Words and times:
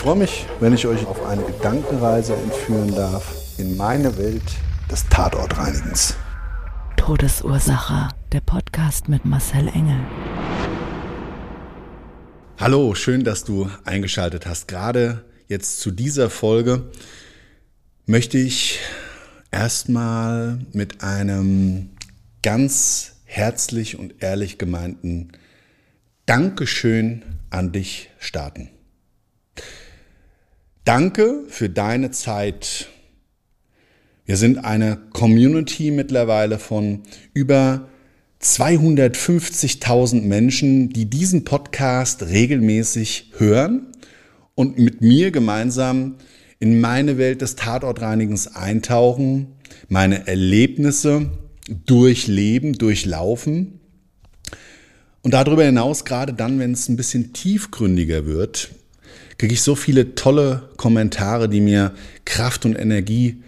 Ich 0.00 0.04
freue 0.04 0.16
mich, 0.16 0.46
wenn 0.60 0.72
ich 0.72 0.86
euch 0.86 1.04
auf 1.04 1.26
eine 1.26 1.42
Gedankenreise 1.42 2.32
entführen 2.32 2.94
darf 2.94 3.36
in 3.58 3.76
meine 3.76 4.16
Welt 4.16 4.42
des 4.90 5.06
Tatortreinigens. 5.10 6.16
Todesursache. 6.96 8.08
Der 8.32 8.40
Podcast 8.40 9.10
mit 9.10 9.26
Marcel 9.26 9.68
Engel. 9.68 10.00
Hallo, 12.56 12.94
schön, 12.94 13.24
dass 13.24 13.44
du 13.44 13.68
eingeschaltet 13.84 14.46
hast. 14.46 14.68
Gerade 14.68 15.22
jetzt 15.48 15.80
zu 15.80 15.90
dieser 15.90 16.30
Folge 16.30 16.90
möchte 18.06 18.38
ich 18.38 18.78
erstmal 19.50 20.60
mit 20.72 21.02
einem 21.02 21.90
ganz 22.42 23.16
herzlich 23.26 23.98
und 23.98 24.22
ehrlich 24.22 24.56
gemeinten 24.56 25.32
Dankeschön 26.24 27.22
an 27.50 27.72
dich 27.72 28.08
starten. 28.18 28.70
Danke 30.84 31.44
für 31.48 31.68
deine 31.68 32.10
Zeit. 32.10 32.88
Wir 34.24 34.38
sind 34.38 34.64
eine 34.64 34.96
Community 35.12 35.90
mittlerweile 35.90 36.58
von 36.58 37.02
über 37.34 37.88
250.000 38.42 40.22
Menschen, 40.22 40.88
die 40.88 41.04
diesen 41.04 41.44
Podcast 41.44 42.22
regelmäßig 42.22 43.32
hören 43.36 43.88
und 44.54 44.78
mit 44.78 45.02
mir 45.02 45.30
gemeinsam 45.30 46.16
in 46.60 46.80
meine 46.80 47.18
Welt 47.18 47.42
des 47.42 47.56
Tatortreinigens 47.56 48.56
eintauchen, 48.56 49.48
meine 49.88 50.26
Erlebnisse 50.26 51.30
durchleben, 51.68 52.72
durchlaufen. 52.72 53.80
Und 55.20 55.34
darüber 55.34 55.64
hinaus, 55.64 56.06
gerade 56.06 56.32
dann, 56.32 56.58
wenn 56.58 56.72
es 56.72 56.88
ein 56.88 56.96
bisschen 56.96 57.34
tiefgründiger 57.34 58.24
wird, 58.24 58.70
kriege 59.40 59.54
ich 59.54 59.62
so 59.62 59.74
viele 59.74 60.14
tolle 60.16 60.68
Kommentare, 60.76 61.48
die 61.48 61.62
mir 61.62 61.94
Kraft 62.26 62.66
und 62.66 62.78
Energie 62.78 63.42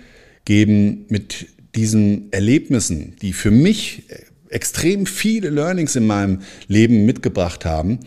geben 0.47 1.05
mit 1.11 1.49
diesen 1.75 2.33
Erlebnissen, 2.33 3.15
die 3.21 3.35
für 3.35 3.51
mich 3.51 4.05
extrem 4.49 5.05
viele 5.05 5.51
Learnings 5.51 5.95
in 5.95 6.07
meinem 6.07 6.41
Leben 6.67 7.05
mitgebracht 7.05 7.67
haben, 7.67 8.01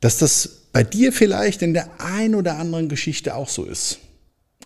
dass 0.00 0.18
das 0.18 0.62
bei 0.72 0.82
dir 0.82 1.12
vielleicht 1.12 1.62
in 1.62 1.72
der 1.72 2.00
ein 2.00 2.34
oder 2.34 2.58
anderen 2.58 2.88
Geschichte 2.88 3.36
auch 3.36 3.48
so 3.48 3.62
ist. 3.62 4.00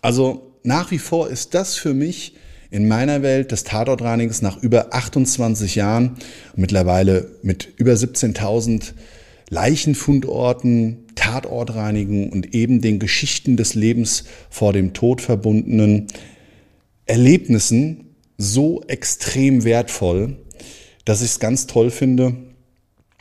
Also 0.01 0.55
nach 0.63 0.89
wie 0.89 0.97
vor 0.97 1.29
ist 1.29 1.53
das 1.53 1.75
für 1.75 1.93
mich 1.93 2.33
in 2.71 2.87
meiner 2.87 3.21
Welt 3.21 3.51
des 3.51 3.63
Tatortreinigens 3.63 4.41
nach 4.41 4.57
über 4.63 4.91
28 4.95 5.75
Jahren, 5.75 6.17
mittlerweile 6.55 7.29
mit 7.43 7.67
über 7.77 7.93
17.000 7.93 8.93
Leichenfundorten, 9.49 11.05
Tatortreinigen 11.15 12.29
und 12.29 12.53
eben 12.53 12.81
den 12.81 12.99
Geschichten 12.99 13.57
des 13.57 13.73
Lebens 13.73 14.25
vor 14.49 14.73
dem 14.73 14.93
Tod 14.93 15.21
verbundenen 15.21 16.07
Erlebnissen 17.05 18.15
so 18.37 18.83
extrem 18.87 19.63
wertvoll, 19.63 20.37
dass 21.03 21.21
ich 21.21 21.31
es 21.31 21.39
ganz 21.39 21.67
toll 21.67 21.89
finde, 21.89 22.35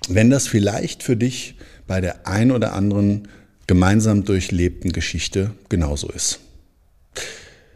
wenn 0.09 0.31
das 0.31 0.47
vielleicht 0.47 1.03
für 1.03 1.17
dich 1.17 1.56
bei 1.87 2.00
der 2.00 2.27
ein 2.27 2.53
oder 2.53 2.75
anderen 2.75 3.28
gemeinsam 3.67 4.25
durchlebten 4.25 4.93
Geschichte 4.93 5.53
genauso 5.69 6.09
ist. 6.09 6.41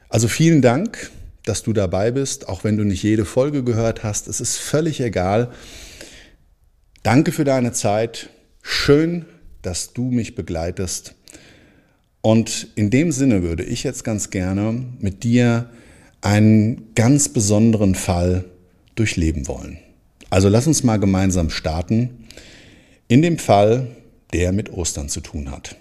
Also 0.09 0.29
vielen 0.29 0.63
Dank, 0.63 1.11
dass 1.45 1.63
du 1.63 1.73
dabei 1.73 2.11
bist, 2.11 2.49
auch 2.49 2.65
wenn 2.65 2.77
du 2.77 2.85
nicht 2.85 3.03
jede 3.03 3.25
Folge 3.25 3.65
gehört 3.65 4.05
hast. 4.05 4.29
Es 4.29 4.41
ist 4.41 4.59
völlig 4.59 5.01
egal. 5.01 5.53
Danke 7.03 7.33
für 7.33 7.45
deine 7.45 7.73
Zeit. 7.73 8.29
Schön, 8.63 9.27
dass 9.61 9.93
du 9.93 10.05
mich 10.05 10.37
begleitest. 10.37 11.15
Und 12.21 12.69
in 12.77 12.91
dem 12.91 13.11
Sinne 13.11 13.43
würde 13.43 13.65
ich 13.65 13.83
jetzt 13.83 14.05
ganz 14.05 14.31
gerne 14.31 14.85
mit 15.01 15.25
dir 15.25 15.69
einen 16.21 16.95
ganz 16.95 17.29
besonderen 17.29 17.97
Fall 17.97 18.45
durchleben 18.95 19.49
wollen. 19.49 19.79
Also 20.31 20.49
lass 20.49 20.69
uns 20.69 20.85
mal 20.85 20.99
gemeinsam 20.99 21.51
starten. 21.51 22.29
In 23.09 23.21
dem 23.21 23.39
Fall, 23.39 23.89
der 24.33 24.53
mit 24.53 24.73
Ostern 24.73 25.09
zu 25.09 25.21
tun 25.21 25.51
hat. 25.51 25.77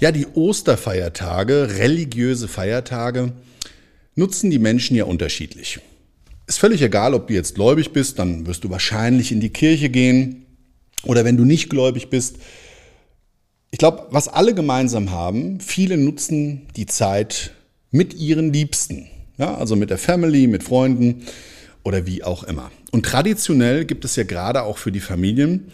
Ja, 0.00 0.10
die 0.10 0.26
Osterfeiertage, 0.34 1.78
religiöse 1.78 2.48
Feiertage, 2.48 3.32
nutzen 4.14 4.50
die 4.50 4.58
Menschen 4.58 4.96
ja 4.96 5.04
unterschiedlich. 5.04 5.80
Ist 6.46 6.58
völlig 6.58 6.82
egal, 6.82 7.14
ob 7.14 7.28
du 7.28 7.34
jetzt 7.34 7.54
gläubig 7.54 7.92
bist, 7.92 8.18
dann 8.18 8.46
wirst 8.46 8.64
du 8.64 8.70
wahrscheinlich 8.70 9.32
in 9.32 9.40
die 9.40 9.50
Kirche 9.50 9.88
gehen. 9.88 10.46
Oder 11.04 11.24
wenn 11.24 11.36
du 11.36 11.44
nicht 11.44 11.70
gläubig 11.70 12.10
bist, 12.10 12.36
ich 13.70 13.78
glaube, 13.78 14.06
was 14.10 14.28
alle 14.28 14.54
gemeinsam 14.54 15.10
haben, 15.10 15.60
viele 15.60 15.96
nutzen 15.96 16.68
die 16.76 16.86
Zeit 16.86 17.52
mit 17.90 18.14
ihren 18.14 18.52
Liebsten. 18.52 19.08
Ja, 19.36 19.56
also 19.56 19.74
mit 19.74 19.90
der 19.90 19.98
Family, 19.98 20.46
mit 20.46 20.62
Freunden 20.62 21.24
oder 21.82 22.06
wie 22.06 22.22
auch 22.22 22.44
immer. 22.44 22.70
Und 22.92 23.04
traditionell 23.04 23.84
gibt 23.84 24.04
es 24.04 24.16
ja 24.16 24.22
gerade 24.22 24.62
auch 24.62 24.78
für 24.78 24.92
die 24.92 25.00
Familien 25.00 25.72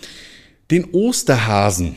den 0.71 0.85
Osterhasen. 0.93 1.97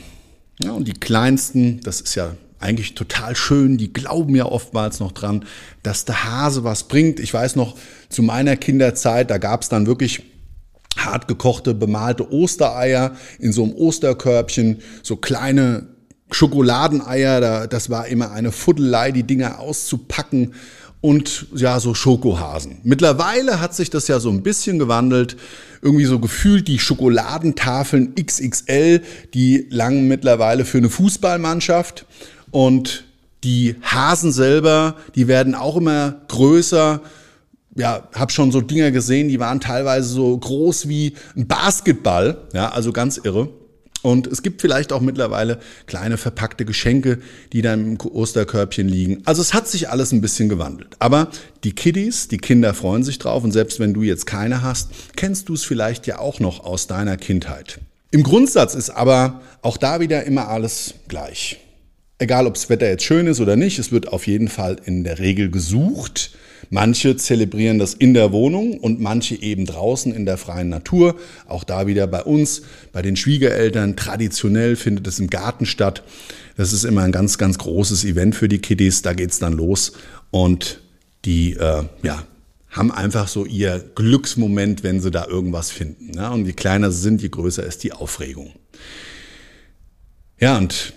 Ja, 0.62 0.72
und 0.72 0.86
die 0.86 0.92
kleinsten, 0.92 1.80
das 1.80 2.00
ist 2.00 2.14
ja 2.14 2.36
eigentlich 2.64 2.94
total 2.94 3.36
schön, 3.36 3.76
die 3.76 3.92
glauben 3.92 4.34
ja 4.34 4.46
oftmals 4.46 4.98
noch 4.98 5.12
dran, 5.12 5.44
dass 5.82 6.04
der 6.04 6.24
Hase 6.24 6.64
was 6.64 6.84
bringt. 6.84 7.20
Ich 7.20 7.32
weiß 7.32 7.56
noch, 7.56 7.76
zu 8.08 8.22
meiner 8.22 8.56
Kinderzeit, 8.56 9.30
da 9.30 9.38
gab 9.38 9.62
es 9.62 9.68
dann 9.68 9.86
wirklich 9.86 10.22
hart 10.96 11.28
gekochte, 11.28 11.74
bemalte 11.74 12.32
Ostereier 12.32 13.16
in 13.38 13.52
so 13.52 13.64
einem 13.64 13.74
Osterkörbchen, 13.74 14.80
so 15.02 15.16
kleine 15.16 15.88
Schokoladeneier, 16.30 17.40
da, 17.40 17.66
das 17.66 17.90
war 17.90 18.06
immer 18.08 18.32
eine 18.32 18.50
Fuddelei, 18.50 19.12
die 19.12 19.24
Dinger 19.24 19.60
auszupacken 19.60 20.54
und 21.00 21.48
ja, 21.54 21.80
so 21.80 21.92
Schokohasen. 21.92 22.78
Mittlerweile 22.82 23.60
hat 23.60 23.74
sich 23.74 23.90
das 23.90 24.08
ja 24.08 24.20
so 24.20 24.30
ein 24.30 24.42
bisschen 24.42 24.78
gewandelt. 24.78 25.36
Irgendwie 25.82 26.06
so 26.06 26.18
gefühlt 26.18 26.66
die 26.66 26.78
Schokoladentafeln 26.78 28.14
XXL, 28.14 29.02
die 29.34 29.66
langen 29.68 30.08
mittlerweile 30.08 30.64
für 30.64 30.78
eine 30.78 30.88
Fußballmannschaft 30.88 32.06
und 32.54 33.02
die 33.42 33.74
Hasen 33.82 34.30
selber, 34.30 34.94
die 35.16 35.26
werden 35.26 35.56
auch 35.56 35.76
immer 35.76 36.20
größer. 36.28 37.00
Ja, 37.74 38.08
habe 38.14 38.30
schon 38.30 38.52
so 38.52 38.60
Dinger 38.60 38.92
gesehen, 38.92 39.28
die 39.28 39.40
waren 39.40 39.58
teilweise 39.58 40.08
so 40.08 40.38
groß 40.38 40.88
wie 40.88 41.14
ein 41.36 41.48
Basketball, 41.48 42.38
ja, 42.52 42.70
also 42.70 42.92
ganz 42.92 43.16
irre. 43.16 43.48
Und 44.02 44.28
es 44.28 44.42
gibt 44.42 44.60
vielleicht 44.60 44.92
auch 44.92 45.00
mittlerweile 45.00 45.58
kleine 45.86 46.16
verpackte 46.16 46.64
Geschenke, 46.64 47.18
die 47.52 47.60
dann 47.60 47.84
im 47.84 47.98
Osterkörbchen 48.00 48.86
liegen. 48.86 49.22
Also 49.24 49.42
es 49.42 49.52
hat 49.52 49.66
sich 49.66 49.88
alles 49.88 50.12
ein 50.12 50.20
bisschen 50.20 50.48
gewandelt. 50.48 50.94
Aber 51.00 51.30
die 51.64 51.72
Kiddies, 51.72 52.28
die 52.28 52.38
Kinder 52.38 52.72
freuen 52.72 53.02
sich 53.02 53.18
drauf 53.18 53.42
und 53.42 53.50
selbst 53.50 53.80
wenn 53.80 53.94
du 53.94 54.02
jetzt 54.02 54.26
keine 54.26 54.62
hast, 54.62 54.90
kennst 55.16 55.48
du 55.48 55.54
es 55.54 55.64
vielleicht 55.64 56.06
ja 56.06 56.20
auch 56.20 56.38
noch 56.38 56.64
aus 56.64 56.86
deiner 56.86 57.16
Kindheit. 57.16 57.80
Im 58.12 58.22
Grundsatz 58.22 58.76
ist 58.76 58.90
aber 58.90 59.40
auch 59.62 59.76
da 59.76 59.98
wieder 59.98 60.22
immer 60.22 60.46
alles 60.46 60.94
gleich. 61.08 61.58
Egal, 62.18 62.46
ob 62.46 62.54
das 62.54 62.70
Wetter 62.70 62.88
jetzt 62.88 63.04
schön 63.04 63.26
ist 63.26 63.40
oder 63.40 63.56
nicht, 63.56 63.78
es 63.78 63.90
wird 63.90 64.08
auf 64.08 64.26
jeden 64.26 64.48
Fall 64.48 64.76
in 64.84 65.02
der 65.02 65.18
Regel 65.18 65.50
gesucht. 65.50 66.30
Manche 66.70 67.16
zelebrieren 67.16 67.78
das 67.78 67.94
in 67.94 68.14
der 68.14 68.32
Wohnung 68.32 68.78
und 68.78 69.00
manche 69.00 69.34
eben 69.40 69.66
draußen 69.66 70.14
in 70.14 70.24
der 70.24 70.38
freien 70.38 70.68
Natur. 70.68 71.16
Auch 71.46 71.64
da 71.64 71.86
wieder 71.86 72.06
bei 72.06 72.22
uns, 72.22 72.62
bei 72.92 73.02
den 73.02 73.16
Schwiegereltern. 73.16 73.96
Traditionell 73.96 74.76
findet 74.76 75.06
es 75.06 75.18
im 75.18 75.28
Garten 75.28 75.66
statt. 75.66 76.02
Das 76.56 76.72
ist 76.72 76.84
immer 76.84 77.02
ein 77.02 77.12
ganz, 77.12 77.36
ganz 77.36 77.58
großes 77.58 78.04
Event 78.04 78.34
für 78.34 78.48
die 78.48 78.58
Kiddies. 78.58 79.02
Da 79.02 79.12
geht's 79.12 79.38
dann 79.38 79.52
los 79.52 79.92
und 80.30 80.80
die 81.24 81.54
äh, 81.54 81.82
ja, 82.02 82.24
haben 82.70 82.92
einfach 82.92 83.28
so 83.28 83.44
ihr 83.44 83.84
Glücksmoment, 83.94 84.82
wenn 84.82 85.00
sie 85.00 85.10
da 85.10 85.26
irgendwas 85.26 85.70
finden. 85.70 86.12
Ja? 86.14 86.30
Und 86.30 86.46
je 86.46 86.52
kleiner 86.52 86.90
sie 86.90 87.00
sind, 87.00 87.22
je 87.22 87.28
größer 87.28 87.64
ist 87.64 87.82
die 87.82 87.92
Aufregung. 87.92 88.52
Ja, 90.40 90.58
und 90.58 90.92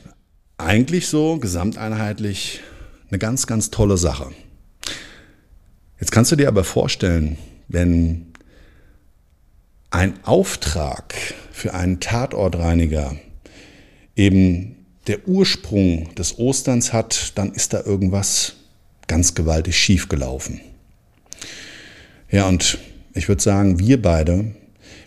eigentlich 0.57 1.07
so 1.07 1.37
gesamteinheitlich 1.37 2.61
eine 3.09 3.19
ganz, 3.19 3.47
ganz 3.47 3.69
tolle 3.71 3.97
Sache. 3.97 4.31
Jetzt 5.99 6.11
kannst 6.11 6.31
du 6.31 6.35
dir 6.35 6.47
aber 6.47 6.63
vorstellen, 6.63 7.37
wenn 7.67 8.27
ein 9.89 10.13
Auftrag 10.23 11.15
für 11.51 11.73
einen 11.73 11.99
Tatortreiniger 11.99 13.15
eben 14.15 14.75
der 15.07 15.27
Ursprung 15.27 16.13
des 16.15 16.37
Osterns 16.37 16.91
hat, 16.91 17.33
dann 17.35 17.53
ist 17.53 17.73
da 17.73 17.81
irgendwas 17.83 18.55
ganz 19.07 19.35
gewaltig 19.35 19.77
schief 19.77 20.09
gelaufen. 20.09 20.59
Ja, 22.29 22.47
und 22.47 22.77
ich 23.13 23.29
würde 23.29 23.41
sagen, 23.41 23.79
wir 23.79 24.01
beide, 24.01 24.51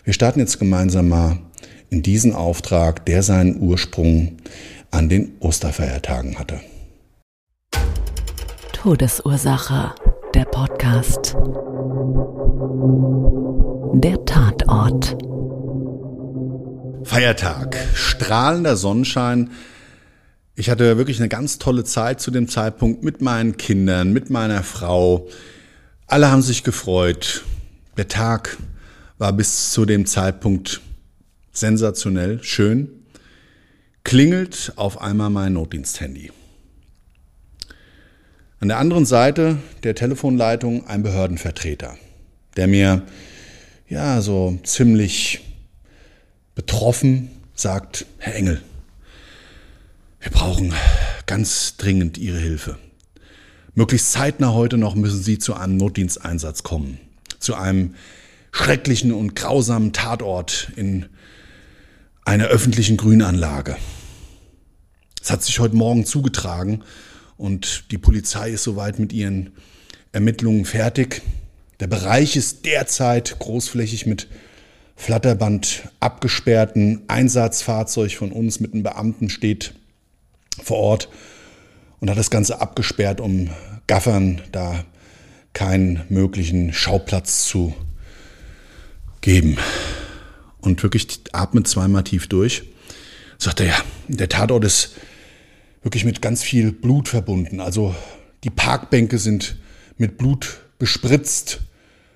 wir 0.03 0.13
starten 0.13 0.39
jetzt 0.39 0.59
gemeinsam 0.59 1.09
mal 1.09 1.37
in 1.91 2.01
diesen 2.01 2.33
Auftrag, 2.33 3.05
der 3.05 3.21
seinen 3.21 3.61
Ursprung 3.61 4.37
an 4.91 5.09
den 5.09 5.37
Osterfeiertagen 5.39 6.37
hatte. 6.37 6.59
Todesursache, 8.73 9.93
der 10.33 10.45
Podcast. 10.45 11.35
Der 13.93 14.23
Tatort. 14.25 15.17
Feiertag, 17.03 17.77
strahlender 17.93 18.75
Sonnenschein. 18.75 19.51
Ich 20.55 20.69
hatte 20.69 20.97
wirklich 20.97 21.19
eine 21.19 21.29
ganz 21.29 21.57
tolle 21.57 21.83
Zeit 21.83 22.21
zu 22.21 22.29
dem 22.31 22.47
Zeitpunkt 22.47 23.03
mit 23.03 23.21
meinen 23.21 23.57
Kindern, 23.57 24.13
mit 24.13 24.29
meiner 24.29 24.63
Frau. 24.63 25.27
Alle 26.07 26.29
haben 26.29 26.41
sich 26.41 26.63
gefreut. 26.63 27.43
Der 27.97 28.07
Tag 28.07 28.57
war 29.17 29.33
bis 29.33 29.71
zu 29.71 29.85
dem 29.85 30.05
Zeitpunkt 30.05 30.81
sensationell, 31.51 32.43
schön. 32.43 33.00
Klingelt 34.03 34.73
auf 34.75 35.01
einmal 35.01 35.29
mein 35.29 35.53
Notdiensthandy. 35.53 36.31
An 38.59 38.67
der 38.67 38.77
anderen 38.77 39.05
Seite 39.05 39.57
der 39.83 39.95
Telefonleitung 39.95 40.85
ein 40.87 41.03
Behördenvertreter, 41.03 41.97
der 42.57 42.67
mir 42.67 43.03
ja 43.87 44.21
so 44.21 44.59
ziemlich 44.63 45.41
betroffen 46.55 47.29
sagt, 47.55 48.05
Herr 48.17 48.35
Engel, 48.35 48.61
wir 50.19 50.31
brauchen 50.31 50.73
ganz 51.25 51.77
dringend 51.77 52.17
Ihre 52.17 52.37
Hilfe. 52.37 52.77
Möglichst 53.73 54.11
zeitnah 54.11 54.53
heute 54.53 54.77
noch 54.77 54.95
müssen 54.95 55.23
Sie 55.23 55.39
zu 55.39 55.55
einem 55.55 55.77
Notdiensteinsatz 55.77 56.63
kommen, 56.63 56.99
zu 57.39 57.55
einem 57.55 57.95
schrecklichen 58.51 59.13
und 59.13 59.35
grausamen 59.35 59.93
Tatort 59.93 60.71
in 60.75 61.05
einer 62.25 62.45
öffentlichen 62.45 62.97
Grünanlage. 62.97 63.77
Es 65.21 65.31
hat 65.31 65.43
sich 65.43 65.59
heute 65.59 65.75
Morgen 65.75 66.05
zugetragen 66.05 66.83
und 67.37 67.91
die 67.91 67.97
Polizei 67.97 68.51
ist 68.51 68.63
soweit 68.63 68.99
mit 68.99 69.13
ihren 69.13 69.51
Ermittlungen 70.11 70.65
fertig. 70.65 71.21
Der 71.79 71.87
Bereich 71.87 72.35
ist 72.35 72.65
derzeit 72.65 73.39
großflächig 73.39 74.05
mit 74.05 74.27
Flatterband 74.95 75.89
abgesperrten 75.99 77.03
Einsatzfahrzeug 77.07 78.13
von 78.13 78.31
uns 78.31 78.59
mit 78.59 78.73
einem 78.73 78.83
Beamten 78.83 79.29
steht 79.29 79.73
vor 80.61 80.77
Ort 80.77 81.09
und 81.99 82.09
hat 82.09 82.17
das 82.17 82.29
Ganze 82.29 82.61
abgesperrt, 82.61 83.19
um 83.19 83.49
Gaffern 83.87 84.41
da 84.51 84.85
keinen 85.53 86.03
möglichen 86.09 86.71
Schauplatz 86.73 87.45
zu 87.45 87.73
geben. 89.21 89.57
Und 90.61 90.81
wirklich 90.83 91.07
atmet 91.33 91.67
zweimal 91.67 92.03
tief 92.03 92.27
durch. 92.27 92.63
Sagt 93.37 93.59
er, 93.59 93.65
ja, 93.67 93.77
der 94.07 94.29
Tatort 94.29 94.63
ist 94.63 94.95
wirklich 95.81 96.05
mit 96.05 96.21
ganz 96.21 96.43
viel 96.43 96.71
Blut 96.71 97.09
verbunden. 97.09 97.59
Also 97.59 97.95
die 98.43 98.49
Parkbänke 98.49 99.17
sind 99.17 99.57
mit 99.97 100.17
Blut 100.17 100.59
bespritzt. 100.77 101.61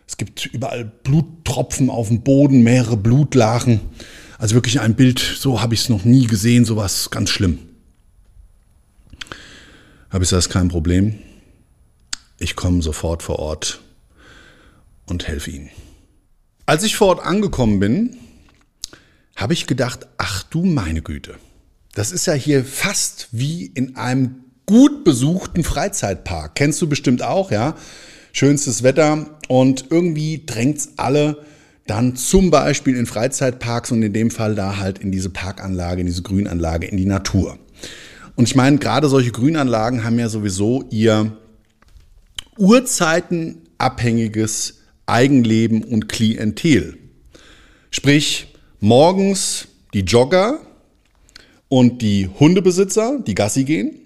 Es 0.07 0.17
gibt 0.17 0.45
überall 0.45 0.85
Bluttropfen 0.85 1.89
auf 1.89 2.09
dem 2.09 2.21
Boden, 2.21 2.61
mehrere 2.61 2.97
Blutlachen. 2.97 3.79
Also 4.37 4.53
wirklich 4.53 4.79
ein 4.79 4.95
Bild, 4.95 5.19
so 5.19 5.61
habe 5.61 5.73
ich 5.73 5.81
es 5.81 5.89
noch 5.89 6.03
nie 6.03 6.27
gesehen, 6.27 6.65
sowas 6.65 7.09
ganz 7.09 7.29
schlimm. 7.29 7.59
Habe 10.09 10.23
ich 10.23 10.29
das 10.29 10.49
kein 10.49 10.67
Problem. 10.67 11.15
Ich 12.37 12.55
komme 12.55 12.81
sofort 12.81 13.23
vor 13.23 13.39
Ort 13.39 13.81
und 15.05 15.27
helfe 15.27 15.51
Ihnen. 15.51 15.69
Als 16.65 16.83
ich 16.83 16.95
vor 16.95 17.07
Ort 17.07 17.25
angekommen 17.25 17.79
bin, 17.79 18.17
habe 19.35 19.53
ich 19.53 19.67
gedacht, 19.67 20.07
ach 20.17 20.43
du 20.43 20.65
meine 20.65 21.01
Güte. 21.01 21.35
Das 21.93 22.11
ist 22.11 22.27
ja 22.27 22.33
hier 22.33 22.63
fast 22.63 23.29
wie 23.31 23.65
in 23.65 23.95
einem 23.95 24.43
gut 24.65 25.03
besuchten 25.03 25.63
Freizeitpark. 25.63 26.55
Kennst 26.55 26.81
du 26.81 26.89
bestimmt 26.89 27.21
auch, 27.21 27.51
ja? 27.51 27.75
Schönstes 28.31 28.83
Wetter 28.83 29.37
und 29.47 29.85
irgendwie 29.91 30.43
drängt's 30.45 30.93
alle 30.97 31.45
dann 31.87 32.15
zum 32.15 32.51
Beispiel 32.51 32.97
in 32.97 33.05
Freizeitparks 33.05 33.91
und 33.91 34.01
in 34.01 34.11
dem 34.11 34.31
Fall 34.31 34.55
da 34.55 34.77
halt 34.77 34.97
in 34.99 35.11
diese 35.11 35.29
Parkanlage, 35.29 36.01
in 36.01 36.07
diese 36.07 36.23
Grünanlage, 36.23 36.87
in 36.87 36.97
die 36.97 37.05
Natur. 37.05 37.59
Und 38.35 38.47
ich 38.47 38.55
meine, 38.55 38.77
gerade 38.77 39.07
solche 39.07 39.31
Grünanlagen 39.31 40.03
haben 40.03 40.17
ja 40.19 40.27
sowieso 40.27 40.83
ihr 40.89 41.37
Uhrzeitenabhängiges 42.57 44.79
Eigenleben 45.05 45.83
und 45.83 46.09
Klientel. 46.09 46.97
Sprich, 47.91 48.54
morgens 48.79 49.67
die 49.93 50.01
Jogger, 50.01 50.59
und 51.67 52.01
die 52.01 52.29
Hundebesitzer, 52.39 53.19
die 53.25 53.35
Gassi 53.35 53.63
gehen. 53.63 53.99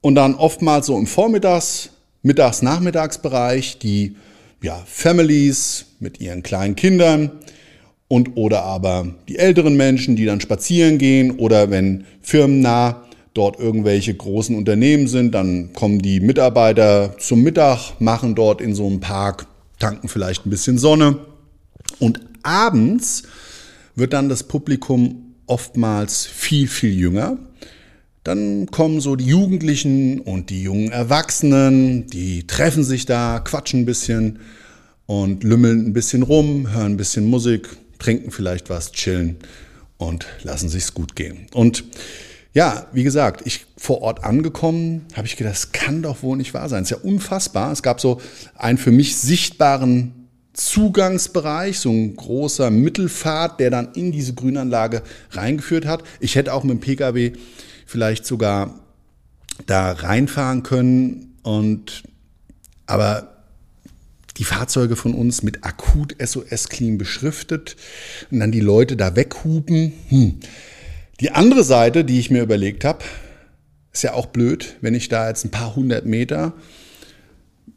Und 0.00 0.14
dann 0.14 0.34
oftmals 0.34 0.86
so 0.86 0.98
im 0.98 1.06
Vormittags-, 1.06 1.90
Mittags-, 2.22 2.62
Nachmittagsbereich 2.62 3.78
die 3.78 4.16
ja, 4.62 4.82
Families 4.86 5.86
mit 6.00 6.20
ihren 6.20 6.42
kleinen 6.42 6.76
Kindern 6.76 7.32
und 8.08 8.36
oder 8.36 8.62
aber 8.62 9.14
die 9.28 9.36
älteren 9.38 9.76
Menschen, 9.76 10.16
die 10.16 10.24
dann 10.24 10.40
spazieren 10.40 10.98
gehen 10.98 11.32
oder 11.38 11.70
wenn 11.70 12.04
firmennah 12.22 13.02
dort 13.34 13.58
irgendwelche 13.58 14.14
großen 14.14 14.56
Unternehmen 14.56 15.08
sind, 15.08 15.34
dann 15.34 15.72
kommen 15.72 16.00
die 16.00 16.20
Mitarbeiter 16.20 17.16
zum 17.18 17.42
Mittag, 17.42 18.00
machen 18.00 18.34
dort 18.34 18.60
in 18.60 18.74
so 18.74 18.86
einem 18.86 19.00
Park, 19.00 19.46
tanken 19.78 20.08
vielleicht 20.08 20.46
ein 20.46 20.50
bisschen 20.50 20.78
Sonne 20.78 21.18
und 21.98 22.20
abends 22.42 23.24
wird 23.96 24.12
dann 24.12 24.28
das 24.28 24.44
Publikum 24.44 25.34
oftmals 25.46 26.26
viel, 26.26 26.68
viel 26.68 26.92
jünger. 26.92 27.38
Dann 28.22 28.66
kommen 28.66 29.00
so 29.00 29.16
die 29.16 29.26
Jugendlichen 29.26 30.20
und 30.20 30.50
die 30.50 30.62
jungen 30.62 30.90
Erwachsenen, 30.90 32.06
die 32.08 32.46
treffen 32.46 32.84
sich 32.84 33.06
da, 33.06 33.40
quatschen 33.40 33.80
ein 33.80 33.86
bisschen 33.86 34.40
und 35.06 35.44
lümmeln 35.44 35.86
ein 35.86 35.92
bisschen 35.92 36.22
rum, 36.22 36.72
hören 36.72 36.92
ein 36.92 36.96
bisschen 36.96 37.26
Musik, 37.26 37.68
trinken 37.98 38.30
vielleicht 38.30 38.68
was, 38.68 38.92
chillen 38.92 39.36
und 39.96 40.26
lassen 40.42 40.68
sich's 40.68 40.92
gut 40.92 41.16
gehen. 41.16 41.46
Und 41.52 41.84
ja, 42.52 42.86
wie 42.92 43.04
gesagt, 43.04 43.42
ich 43.44 43.66
vor 43.76 44.02
Ort 44.02 44.24
angekommen, 44.24 45.04
habe 45.14 45.26
ich 45.26 45.36
gedacht, 45.36 45.54
das 45.54 45.72
kann 45.72 46.02
doch 46.02 46.22
wohl 46.22 46.36
nicht 46.36 46.54
wahr 46.54 46.68
sein. 46.68 46.82
Es 46.82 46.90
ist 46.90 46.98
ja 46.98 47.04
unfassbar. 47.04 47.70
Es 47.70 47.82
gab 47.82 48.00
so 48.00 48.20
einen 48.56 48.78
für 48.78 48.90
mich 48.90 49.16
sichtbaren 49.16 50.25
Zugangsbereich, 50.56 51.78
so 51.78 51.90
ein 51.90 52.16
großer 52.16 52.70
Mittelpfad, 52.70 53.60
der 53.60 53.70
dann 53.70 53.92
in 53.92 54.10
diese 54.10 54.34
Grünanlage 54.34 55.02
reingeführt 55.30 55.86
hat. 55.86 56.02
Ich 56.18 56.34
hätte 56.34 56.54
auch 56.54 56.64
mit 56.64 56.78
dem 56.78 56.80
Pkw 56.80 57.32
vielleicht 57.84 58.26
sogar 58.26 58.80
da 59.66 59.92
reinfahren 59.92 60.62
können 60.62 61.34
und 61.42 62.02
aber 62.86 63.36
die 64.36 64.44
Fahrzeuge 64.44 64.96
von 64.96 65.14
uns 65.14 65.42
mit 65.42 65.64
akut 65.64 66.14
SOS 66.18 66.68
Clean 66.68 66.98
beschriftet 66.98 67.76
und 68.30 68.40
dann 68.40 68.52
die 68.52 68.60
Leute 68.60 68.96
da 68.96 69.16
weghupen. 69.16 69.92
Hm. 70.08 70.40
Die 71.20 71.30
andere 71.30 71.64
Seite, 71.64 72.04
die 72.04 72.18
ich 72.18 72.30
mir 72.30 72.42
überlegt 72.42 72.84
habe, 72.84 73.04
ist 73.92 74.02
ja 74.02 74.12
auch 74.12 74.26
blöd, 74.26 74.76
wenn 74.82 74.94
ich 74.94 75.08
da 75.08 75.28
jetzt 75.28 75.44
ein 75.44 75.50
paar 75.50 75.74
hundert 75.74 76.04
Meter 76.04 76.52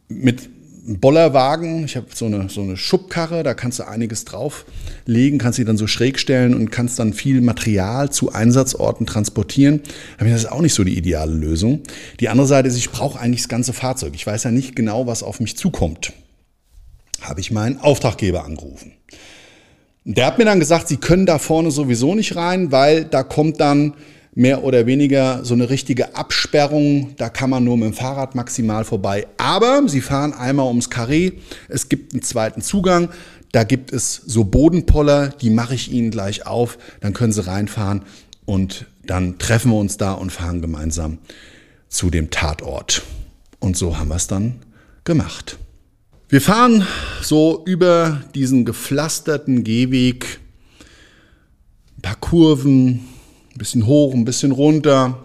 mit 0.09 0.49
einen 0.89 0.99
Bollerwagen, 0.99 1.85
ich 1.85 1.95
habe 1.95 2.07
so 2.13 2.25
eine, 2.25 2.49
so 2.49 2.61
eine 2.61 2.75
Schubkarre, 2.75 3.43
da 3.43 3.53
kannst 3.53 3.77
du 3.77 3.87
einiges 3.87 4.25
drauflegen, 4.25 5.37
kannst 5.37 5.57
sie 5.57 5.65
dann 5.65 5.77
so 5.77 5.85
schräg 5.85 6.19
stellen 6.19 6.55
und 6.55 6.71
kannst 6.71 6.97
dann 6.97 7.13
viel 7.13 7.41
Material 7.41 8.09
zu 8.09 8.33
Einsatzorten 8.33 9.05
transportieren. 9.05 9.81
Aber 10.17 10.29
das 10.29 10.41
ist 10.41 10.51
auch 10.51 10.61
nicht 10.61 10.73
so 10.73 10.83
die 10.83 10.97
ideale 10.97 11.31
Lösung. 11.31 11.81
Die 12.19 12.27
andere 12.27 12.47
Seite 12.47 12.67
ist, 12.67 12.75
ich 12.75 12.89
brauche 12.89 13.19
eigentlich 13.19 13.41
das 13.41 13.49
ganze 13.49 13.71
Fahrzeug. 13.71 14.13
Ich 14.15 14.25
weiß 14.25 14.43
ja 14.43 14.51
nicht 14.51 14.75
genau, 14.75 15.05
was 15.05 15.21
auf 15.21 15.39
mich 15.39 15.55
zukommt. 15.55 16.11
Habe 17.21 17.39
ich 17.39 17.51
meinen 17.51 17.79
Auftraggeber 17.79 18.43
angerufen. 18.43 18.93
Der 20.05 20.25
hat 20.25 20.39
mir 20.39 20.45
dann 20.45 20.59
gesagt, 20.59 20.87
sie 20.87 20.97
können 20.97 21.27
da 21.27 21.37
vorne 21.37 21.69
sowieso 21.69 22.15
nicht 22.15 22.35
rein, 22.35 22.71
weil 22.71 23.05
da 23.05 23.21
kommt 23.21 23.59
dann 23.59 23.93
mehr 24.35 24.63
oder 24.63 24.85
weniger 24.85 25.43
so 25.43 25.53
eine 25.53 25.69
richtige 25.69 26.15
Absperrung. 26.15 27.15
Da 27.17 27.29
kann 27.29 27.49
man 27.49 27.63
nur 27.63 27.77
mit 27.77 27.87
dem 27.87 27.93
Fahrrad 27.93 28.35
maximal 28.35 28.85
vorbei. 28.85 29.27
Aber 29.37 29.83
sie 29.87 30.01
fahren 30.01 30.33
einmal 30.33 30.67
ums 30.67 30.89
Karree. 30.89 31.33
Es 31.67 31.89
gibt 31.89 32.13
einen 32.13 32.21
zweiten 32.21 32.61
Zugang. 32.61 33.09
Da 33.51 33.63
gibt 33.63 33.91
es 33.91 34.15
so 34.25 34.43
Bodenpoller, 34.43 35.29
die 35.29 35.49
mache 35.49 35.73
ich 35.73 35.91
Ihnen 35.91 36.11
gleich 36.11 36.45
auf. 36.45 36.77
Dann 37.01 37.13
können 37.13 37.33
Sie 37.33 37.45
reinfahren 37.45 38.03
und 38.45 38.85
dann 39.03 39.39
treffen 39.39 39.71
wir 39.71 39.77
uns 39.77 39.97
da 39.97 40.13
und 40.13 40.31
fahren 40.31 40.61
gemeinsam 40.61 41.17
zu 41.87 42.11
dem 42.11 42.29
Tatort. 42.29 43.01
Und 43.59 43.75
so 43.75 43.97
haben 43.97 44.09
wir 44.09 44.15
es 44.15 44.27
dann 44.27 44.59
gemacht. 45.03 45.57
Wir 46.29 46.41
fahren 46.41 46.85
so 47.23 47.63
über 47.65 48.21
diesen 48.35 48.65
gepflasterten 48.65 49.63
Gehweg, 49.63 50.39
ein 51.97 52.01
paar 52.03 52.17
Kurven, 52.17 53.07
ein 53.59 53.67
bisschen 53.67 53.87
hoch, 53.87 54.13
ein 54.13 54.23
bisschen 54.23 54.53
runter 54.53 55.19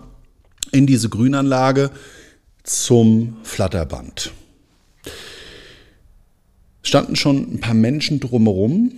in 0.72 0.88
diese 0.88 1.08
Grünanlage 1.08 1.92
zum 2.64 3.36
Flatterband. 3.44 4.32
Standen 6.82 7.14
schon 7.14 7.54
ein 7.54 7.60
paar 7.60 7.74
Menschen 7.74 8.18
drumherum 8.18 8.90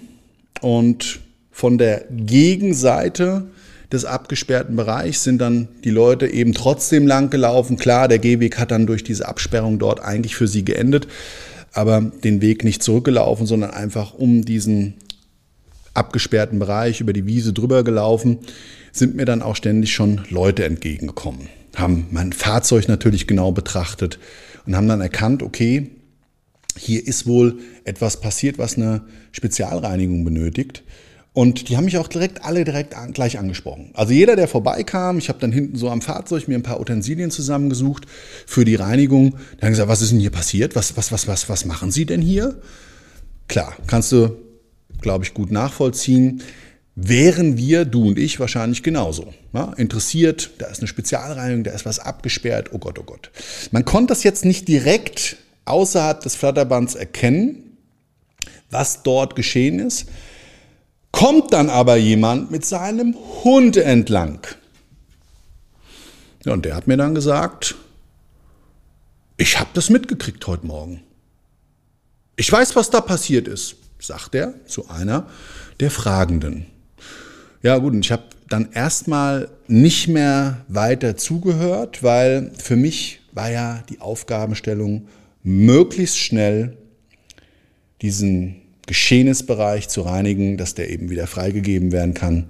und 0.63 1.21
von 1.51 1.77
der 1.77 2.07
Gegenseite 2.11 3.49
des 3.93 4.07
abgesperrten 4.07 4.75
Bereichs 4.75 5.23
sind 5.23 5.39
dann 5.39 5.69
die 5.85 5.91
Leute 5.91 6.29
eben 6.29 6.55
trotzdem 6.55 7.07
lang 7.07 7.29
gelaufen. 7.29 7.77
Klar, 7.77 8.09
der 8.09 8.19
Gehweg 8.19 8.59
hat 8.59 8.71
dann 8.71 8.87
durch 8.87 9.05
diese 9.05 9.29
Absperrung 9.29 9.79
dort 9.79 10.01
eigentlich 10.01 10.35
für 10.35 10.49
sie 10.49 10.65
geendet, 10.65 11.09
aber 11.75 12.01
den 12.01 12.41
Weg 12.41 12.65
nicht 12.65 12.83
zurückgelaufen, 12.83 13.47
sondern 13.47 13.73
einfach 13.73 14.15
um 14.15 14.47
diesen 14.47 14.95
abgesperrten 15.93 16.59
Bereich 16.59 17.03
über 17.03 17.13
die 17.13 17.27
Wiese 17.27 17.53
drüber 17.53 17.85
gelaufen 17.85 18.39
sind 18.99 19.17
mir 19.17 19.25
dann 19.25 19.43
auch 19.43 19.57
ständig 19.57 19.93
schon 19.95 20.23
Leute 20.31 20.65
entgegengekommen, 20.65 21.49
haben 21.75 22.07
mein 22.11 22.33
Fahrzeug 22.33 22.89
natürlich 22.89 23.27
genau 23.27 23.53
betrachtet 23.53 24.19
und 24.67 24.77
haben 24.77 24.89
dann 24.89 25.01
erkannt, 25.01 25.43
okay, 25.43 25.91
hier 26.77 27.07
ist 27.07 27.27
wohl 27.27 27.59
etwas 27.85 28.21
passiert, 28.21 28.59
was 28.59 28.77
eine 28.77 29.03
Spezialreinigung 29.33 30.25
benötigt. 30.25 30.83
Und 31.33 31.69
die 31.69 31.77
haben 31.77 31.85
mich 31.85 31.99
auch 31.99 32.09
direkt 32.09 32.45
alle 32.47 32.65
direkt 32.65 32.97
an, 32.97 33.13
gleich 33.13 33.39
angesprochen. 33.39 33.91
Also 33.93 34.15
jeder, 34.15 34.37
der 34.37 34.49
vorbeikam, 34.49 35.19
ich 35.19 35.29
habe 35.29 35.39
dann 35.39 35.53
hinten 35.53 35.77
so 35.77 35.91
am 35.91 36.01
Fahrzeug 36.01 36.49
mir 36.49 36.55
ein 36.55 36.63
paar 36.63 36.81
Utensilien 36.81 37.31
zusammengesucht 37.31 38.07
für 38.47 38.65
die 38.65 38.75
Reinigung. 38.75 39.33
Dann 39.33 39.67
haben 39.67 39.71
gesagt, 39.73 39.91
was 39.91 40.01
ist 40.01 40.13
denn 40.13 40.21
hier 40.21 40.31
passiert? 40.31 40.75
Was, 40.77 40.97
was, 40.97 41.13
was, 41.13 41.29
was, 41.29 41.51
was 41.51 41.67
machen 41.67 41.91
Sie 41.91 42.07
denn 42.07 42.23
hier? 42.23 42.59
Klar, 43.49 43.77
kannst 43.87 44.13
du, 44.13 44.39
glaube 45.03 45.25
ich, 45.25 45.35
gut 45.35 45.51
nachvollziehen 45.51 46.41
wären 46.97 47.59
wir, 47.59 47.85
du 47.85 48.09
und 48.09 48.19
ich, 48.19 48.41
wahrscheinlich 48.41 48.83
genauso. 48.83 49.33
Ja, 49.53 49.75
interessiert, 49.75 50.51
da 50.59 50.67
ist 50.67 50.81
eine 50.81 50.89
Spezialreinigung, 50.89 51.63
da 51.63 51.73
ist 51.73 51.85
was 51.85 51.99
abgesperrt, 51.99 52.71
oh 52.73 52.79
Gott, 52.79 52.99
oh 52.99 53.05
Gott. 53.05 53.31
Man 53.71 53.85
konnte 53.85 54.13
das 54.13 54.25
jetzt 54.25 54.45
nicht 54.47 54.67
direkt 54.67 55.37
außerhalb 55.67 56.21
des 56.21 56.35
Flatterbands 56.35 56.95
erkennen, 56.95 57.77
was 58.71 59.03
dort 59.03 59.37
geschehen 59.37 59.79
ist. 59.79 60.07
Kommt 61.13 61.53
dann 61.53 61.71
aber 61.71 61.97
jemand 61.97 62.51
mit 62.51 62.65
seinem 62.65 63.15
Hund 63.45 63.77
entlang. 63.77 64.41
Ja, 66.45 66.53
und 66.53 66.65
der 66.65 66.75
hat 66.77 66.87
mir 66.87 66.97
dann 66.97 67.15
gesagt, 67.15 67.75
ich 69.37 69.61
habe 69.61 69.71
das 69.75 69.91
mitgekriegt 69.91 70.47
heute 70.47 70.67
Morgen. 70.67 71.03
Ich 72.37 72.51
weiß, 72.51 72.75
was 72.75 72.91
da 72.91 73.03
passiert 73.03 73.49
ist, 73.49 73.77
sagt 73.99 74.35
er 74.35 74.55
zu 74.67 74.89
einer 74.89 75.29
der 75.81 75.91
Fragenden. 75.91 76.67
Ja 77.63 77.79
gut, 77.79 77.95
und 77.95 78.05
ich 78.05 78.13
habe 78.13 78.25
dann 78.49 78.71
erstmal 78.73 79.49
nicht 79.67 80.09
mehr 80.09 80.65
weiter 80.69 81.17
zugehört, 81.17 82.03
weil 82.03 82.53
für 82.57 82.77
mich 82.77 83.21
war 83.33 83.51
ja 83.51 83.83
die 83.89 84.01
Aufgabenstellung, 84.01 85.09
möglichst 85.43 86.19
schnell 86.19 86.77
diesen 88.03 88.57
Geschehnisbereich 88.87 89.89
zu 89.89 90.03
reinigen, 90.03 90.57
dass 90.57 90.75
der 90.75 90.91
eben 90.91 91.11
wieder 91.11 91.27
freigegeben 91.27 91.93
werden 91.93 92.15
kann 92.15 92.47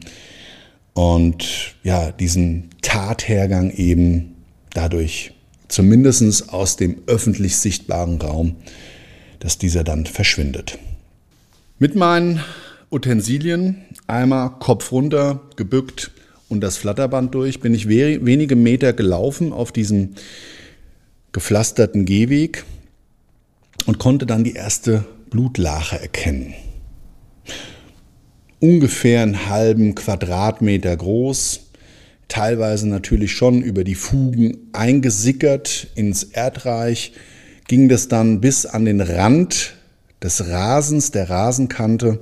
und 0.93 1.75
ja, 1.83 2.11
diesen 2.11 2.71
Tathergang 2.83 3.71
eben 3.71 4.35
dadurch 4.73 5.33
zumindest 5.69 6.53
aus 6.53 6.77
dem 6.77 7.03
öffentlich 7.07 7.57
sichtbaren 7.57 8.21
Raum, 8.21 8.57
dass 9.41 9.59
dieser 9.59 9.85
dann 9.85 10.07
verschwindet. 10.07 10.79
Mit 11.79 11.95
meinen 11.95 12.41
Utensilien, 12.91 13.85
einmal 14.07 14.51
Kopf 14.59 14.93
runter, 14.93 15.41
gebückt 15.57 16.11
und 16.49 16.61
das 16.61 16.77
Flatterband 16.77 17.35
durch, 17.35 17.61
bin 17.61 17.75
ich 17.75 17.89
wenige 17.89 18.57
Meter 18.57 18.93
gelaufen 18.93 19.53
auf 19.53 19.73
diesem 19.73 20.15
gepflasterten 21.33 22.05
Gehweg 22.05 22.65
und 23.87 23.99
konnte 23.99 24.27
dann 24.27 24.45
die 24.45 24.55
erste 24.55 25.05
Blutlache 25.31 26.01
erkennen. 26.01 26.55
Ungefähr 28.61 29.23
einen 29.23 29.49
halben 29.49 29.95
Quadratmeter 29.95 30.97
groß, 30.97 31.61
teilweise 32.29 32.89
natürlich 32.89 33.33
schon 33.33 33.61
über 33.61 33.85
die 33.85 33.95
Fugen 33.95 34.57
eingesickert 34.73 35.89
ins 35.95 36.23
Erdreich, 36.23 37.13
ging 37.69 37.89
das 37.89 38.09
dann 38.09 38.41
bis 38.41 38.65
an 38.65 38.85
den 38.85 39.01
Rand 39.01 39.75
des 40.23 40.49
Rasens, 40.49 41.11
der 41.11 41.29
Rasenkante 41.29 42.21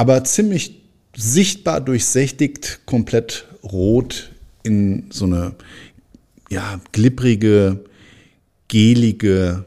aber 0.00 0.24
ziemlich 0.24 0.79
sichtbar 1.16 1.80
durchsächtigt, 1.80 2.80
komplett 2.86 3.46
rot 3.62 4.30
in 4.62 5.06
so 5.10 5.24
eine 5.24 5.54
ja, 6.50 6.80
glibbrige, 6.92 7.84
gelige, 8.68 9.64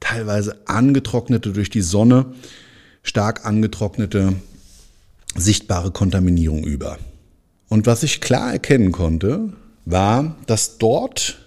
teilweise 0.00 0.56
angetrocknete 0.66 1.52
durch 1.52 1.70
die 1.70 1.80
Sonne, 1.80 2.34
stark 3.02 3.44
angetrocknete, 3.46 4.34
sichtbare 5.36 5.90
Kontaminierung 5.90 6.64
über. 6.64 6.98
Und 7.68 7.86
was 7.86 8.02
ich 8.02 8.20
klar 8.20 8.52
erkennen 8.52 8.92
konnte, 8.92 9.52
war, 9.84 10.36
dass 10.46 10.78
dort 10.78 11.38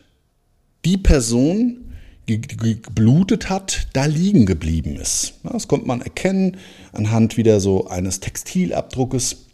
die 0.86 0.98
Person 0.98 1.91
geblutet 2.40 3.50
hat, 3.50 3.88
da 3.94 4.06
liegen 4.06 4.46
geblieben 4.46 4.96
ist. 4.96 5.34
Das 5.44 5.68
konnte 5.68 5.88
man 5.88 6.02
erkennen 6.02 6.58
anhand 6.94 7.38
wieder 7.38 7.60
so 7.60 7.88
eines 7.88 8.20
Textilabdruckes. 8.20 9.46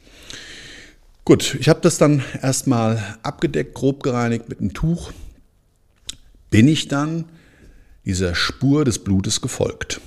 Gut, 1.26 1.58
ich 1.60 1.70
habe 1.70 1.82
das 1.82 1.98
dann 1.98 2.24
erstmal 2.42 3.18
abgedeckt, 3.24 3.74
grob 3.74 4.04
gereinigt 4.04 4.50
mit 4.50 4.60
einem 4.60 4.74
Tuch. 4.74 5.12
Bin 6.50 6.68
ich 6.68 6.88
dann 6.88 7.26
dieser 8.06 8.36
Spur 8.36 8.86
des 8.86 9.00
Blutes 9.00 9.42
gefolgt. 9.42 10.00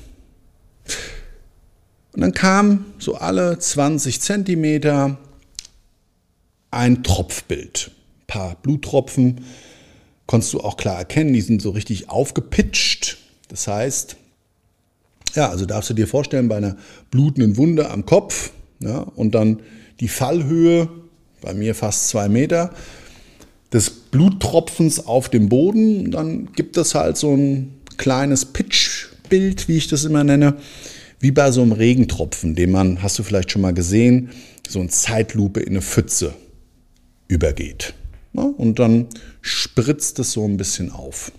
Und 2.13 2.23
dann 2.23 2.33
kam 2.33 2.87
so 2.99 3.17
alle 3.17 3.59
20 3.59 4.21
Zentimeter 4.21 5.19
ein 6.71 7.03
Tropfbild. 7.03 7.91
Ein 8.21 8.27
paar 8.27 8.57
Bluttropfen 8.57 9.45
konntest 10.31 10.53
du 10.53 10.61
auch 10.61 10.77
klar 10.77 10.97
erkennen, 10.97 11.33
die 11.33 11.41
sind 11.41 11.61
so 11.61 11.71
richtig 11.71 12.09
aufgepitcht. 12.09 13.19
Das 13.49 13.67
heißt, 13.67 14.17
ja, 15.35 15.51
also 15.51 15.67
darfst 15.67 15.91
du 15.91 15.95
dir 15.95 16.07
vorstellen, 16.07 16.47
bei 16.47 16.59
einer 16.59 16.77
blutenden 17.11 17.57
Wunde 17.57 17.91
am 17.91 18.07
Kopf 18.07 18.53
ja, 18.79 19.01
und 19.01 19.35
dann 19.35 19.59
die 19.99 20.07
Fallhöhe, 20.07 20.89
bei 21.41 21.53
mir 21.53 21.75
fast 21.75 22.11
zwei 22.11 22.29
Meter, 22.29 22.73
des 23.73 23.91
Bluttropfens 23.91 25.05
auf 25.05 25.31
dem 25.31 25.49
Boden. 25.49 26.13
Dann 26.13 26.53
gibt 26.53 26.77
es 26.77 26.95
halt 26.95 27.17
so 27.17 27.35
ein 27.35 27.81
kleines 27.97 28.45
Pitchbild, 28.45 29.67
wie 29.67 29.79
ich 29.79 29.89
das 29.89 30.05
immer 30.05 30.23
nenne, 30.23 30.59
wie 31.19 31.33
bei 31.33 31.51
so 31.51 31.61
einem 31.61 31.73
Regentropfen, 31.73 32.55
den 32.55 32.71
man, 32.71 33.03
hast 33.03 33.19
du 33.19 33.25
vielleicht 33.25 33.51
schon 33.51 33.63
mal 33.63 33.75
gesehen, 33.75 34.31
so 34.69 34.79
eine 34.79 34.91
Zeitlupe 34.91 35.59
in 35.59 35.71
eine 35.71 35.83
Pfütze 35.83 36.35
übergeht. 37.27 37.95
Ja, 38.33 38.43
und 38.43 38.79
dann 38.79 39.09
spritzt 39.41 40.19
es 40.19 40.33
so 40.33 40.45
ein 40.45 40.57
bisschen 40.57 40.93
auf. 40.93 41.33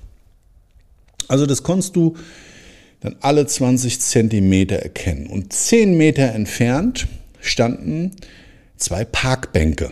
Also 1.27 1.45
das 1.45 1.63
konntest 1.63 1.95
du 1.95 2.17
dann 2.99 3.15
alle 3.21 3.45
20 3.45 3.99
Zentimeter 3.99 4.77
erkennen. 4.77 5.27
Und 5.27 5.53
10 5.53 5.97
Meter 5.97 6.33
entfernt 6.33 7.07
standen 7.39 8.11
zwei 8.77 9.05
Parkbänke, 9.05 9.91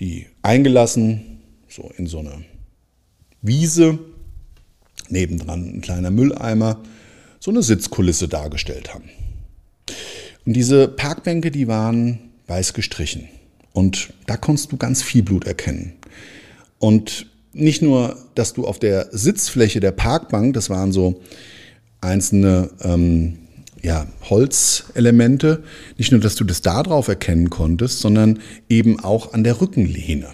die 0.00 0.26
eingelassen 0.42 1.40
so 1.68 1.90
in 1.96 2.06
so 2.06 2.20
eine 2.20 2.44
Wiese 3.40 3.98
nebendran 5.08 5.76
ein 5.76 5.80
kleiner 5.80 6.10
Mülleimer, 6.10 6.82
so 7.38 7.50
eine 7.50 7.62
Sitzkulisse 7.62 8.28
dargestellt 8.28 8.94
haben. 8.94 9.10
Und 10.44 10.54
diese 10.54 10.88
Parkbänke, 10.88 11.50
die 11.50 11.68
waren 11.68 12.30
weiß 12.46 12.72
gestrichen. 12.72 13.28
Und 13.72 14.12
da 14.26 14.36
konntest 14.36 14.72
du 14.72 14.76
ganz 14.76 15.02
viel 15.02 15.22
Blut 15.22 15.46
erkennen. 15.46 15.94
Und 16.78 17.26
nicht 17.52 17.82
nur, 17.82 18.16
dass 18.34 18.52
du 18.54 18.66
auf 18.66 18.78
der 18.78 19.08
Sitzfläche 19.12 19.80
der 19.80 19.92
Parkbank, 19.92 20.54
das 20.54 20.70
waren 20.70 20.92
so 20.92 21.20
einzelne 22.00 22.70
ähm, 22.82 23.38
ja, 23.82 24.06
Holzelemente, 24.28 25.62
nicht 25.98 26.12
nur, 26.12 26.20
dass 26.20 26.34
du 26.36 26.44
das 26.44 26.62
da 26.62 26.82
drauf 26.82 27.08
erkennen 27.08 27.50
konntest, 27.50 28.00
sondern 28.00 28.40
eben 28.68 29.00
auch 29.00 29.32
an 29.32 29.44
der 29.44 29.60
Rückenlehne. 29.60 30.28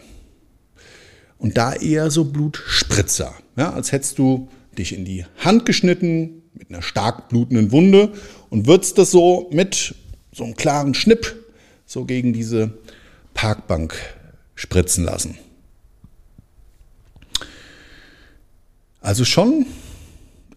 Und 1.39 1.57
da 1.57 1.73
eher 1.73 2.11
so 2.11 2.25
Blutspritzer, 2.25 3.33
ja, 3.57 3.73
als 3.73 3.93
hättest 3.93 4.19
du 4.19 4.49
dich 4.77 4.95
in 4.95 5.05
die 5.05 5.25
Hand 5.39 5.67
geschnitten 5.67 6.43
mit 6.55 6.71
einer 6.71 6.83
stark 6.83 7.29
blutenden 7.29 7.73
Wunde 7.73 8.13
und 8.51 8.67
würdest 8.67 8.99
das 8.99 9.11
so 9.11 9.49
mit 9.53 9.95
so 10.33 10.45
einem 10.45 10.55
klaren 10.55 10.95
Schnipp 10.95 11.37
so 11.87 12.05
gegen 12.05 12.33
diese 12.33 12.73
Parkbank 13.39 13.95
spritzen 14.57 15.05
lassen. 15.05 15.39
Also 19.01 19.25
schon 19.25 19.65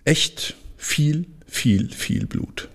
echt 0.04 0.56
viel, 0.78 1.28
viel, 1.46 1.92
viel 1.92 2.26
Blut. 2.26 2.70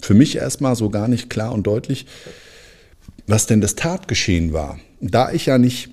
Für 0.00 0.14
mich 0.14 0.36
erstmal 0.36 0.76
so 0.76 0.90
gar 0.90 1.08
nicht 1.08 1.28
klar 1.28 1.50
und 1.50 1.66
deutlich, 1.66 2.06
was 3.26 3.46
denn 3.46 3.60
das 3.60 3.74
Tatgeschehen 3.74 4.52
war. 4.52 4.78
Da 5.00 5.32
ich 5.32 5.46
ja 5.46 5.58
nicht 5.58 5.88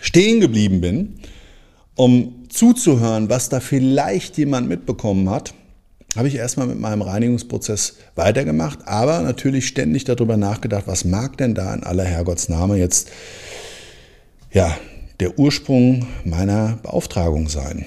stehen 0.00 0.38
geblieben 0.38 0.80
bin, 0.80 1.18
um 1.96 2.46
zuzuhören, 2.48 3.28
was 3.28 3.48
da 3.48 3.58
vielleicht 3.58 4.38
jemand 4.38 4.68
mitbekommen 4.68 5.30
hat, 5.30 5.52
habe 6.16 6.28
ich 6.28 6.36
erstmal 6.36 6.66
mit 6.66 6.78
meinem 6.78 7.02
Reinigungsprozess 7.02 7.96
weitergemacht, 8.14 8.80
aber 8.86 9.20
natürlich 9.22 9.66
ständig 9.66 10.04
darüber 10.04 10.36
nachgedacht, 10.36 10.84
was 10.86 11.04
mag 11.04 11.36
denn 11.38 11.54
da 11.54 11.74
in 11.74 11.82
aller 11.82 12.04
Herrgottsname 12.04 12.76
jetzt 12.76 13.10
ja, 14.52 14.76
der 15.20 15.38
Ursprung 15.38 16.06
meiner 16.24 16.78
Beauftragung 16.82 17.48
sein. 17.48 17.84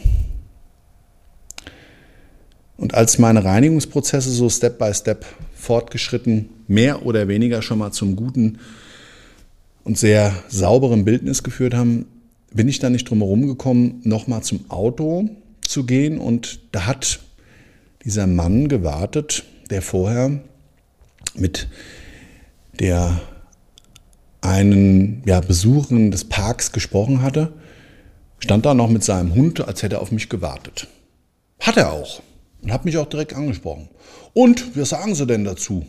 Und 2.76 2.94
als 2.94 3.18
meine 3.18 3.44
Reinigungsprozesse 3.44 4.30
so 4.30 4.50
Step 4.50 4.78
by 4.78 4.94
Step 4.94 5.26
fortgeschritten, 5.56 6.50
mehr 6.68 7.06
oder 7.06 7.28
weniger 7.28 7.62
schon 7.62 7.80
mal 7.80 7.92
zum 7.92 8.16
guten 8.16 8.60
und 9.84 9.98
sehr 9.98 10.34
sauberen 10.48 11.06
Bildnis 11.06 11.44
geführt 11.44 11.74
haben, 11.74 12.06
bin 12.54 12.68
ich 12.68 12.80
dann 12.80 12.92
nicht 12.92 13.10
drum 13.10 13.20
herum 13.20 13.48
gekommen, 13.48 14.02
nochmal 14.04 14.44
zum 14.44 14.70
Auto 14.70 15.30
zu 15.62 15.86
gehen. 15.86 16.20
Und 16.20 16.60
da 16.72 16.86
hat 16.86 17.20
dieser 18.08 18.26
Mann 18.26 18.70
gewartet, 18.70 19.44
der 19.70 19.82
vorher 19.82 20.40
mit 21.36 21.68
der 22.80 23.20
einen 24.40 25.24
ja, 25.26 25.42
Besucherin 25.42 26.10
des 26.10 26.24
Parks 26.24 26.72
gesprochen 26.72 27.22
hatte, 27.22 27.52
stand 28.40 28.66
da 28.66 28.74
noch 28.74 28.90
mit 28.90 29.04
seinem 29.04 29.36
Hund, 29.36 29.60
als 29.68 29.84
hätte 29.84 29.98
er 29.98 30.02
auf 30.02 30.14
mich 30.14 30.30
gewartet. 30.30 30.88
Hat 31.60 31.76
er 31.76 31.92
auch. 31.92 32.22
Und 32.62 32.72
hat 32.72 32.86
mich 32.86 32.98
auch 32.98 33.10
direkt 33.10 33.34
angesprochen. 33.34 33.90
Und, 34.34 34.78
was 34.78 34.90
sagen 34.90 35.14
Sie 35.14 35.28
denn 35.28 35.44
dazu? 35.44 35.86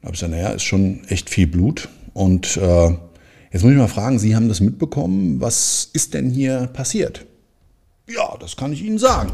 Da 0.00 0.06
habe 0.06 0.14
ich 0.14 0.20
gesagt, 0.20 0.32
naja, 0.32 0.48
ist 0.50 0.62
schon 0.62 1.04
echt 1.08 1.28
viel 1.28 1.46
Blut. 1.46 1.90
Und 2.14 2.56
äh, 2.56 2.96
jetzt 3.52 3.62
muss 3.62 3.72
ich 3.72 3.78
mal 3.78 3.88
fragen, 3.88 4.18
Sie 4.18 4.34
haben 4.34 4.48
das 4.48 4.60
mitbekommen, 4.60 5.38
was 5.38 5.90
ist 5.92 6.14
denn 6.14 6.30
hier 6.30 6.70
passiert? 6.72 7.26
Ja, 8.08 8.38
das 8.40 8.56
kann 8.56 8.72
ich 8.72 8.82
Ihnen 8.82 8.98
sagen. 8.98 9.30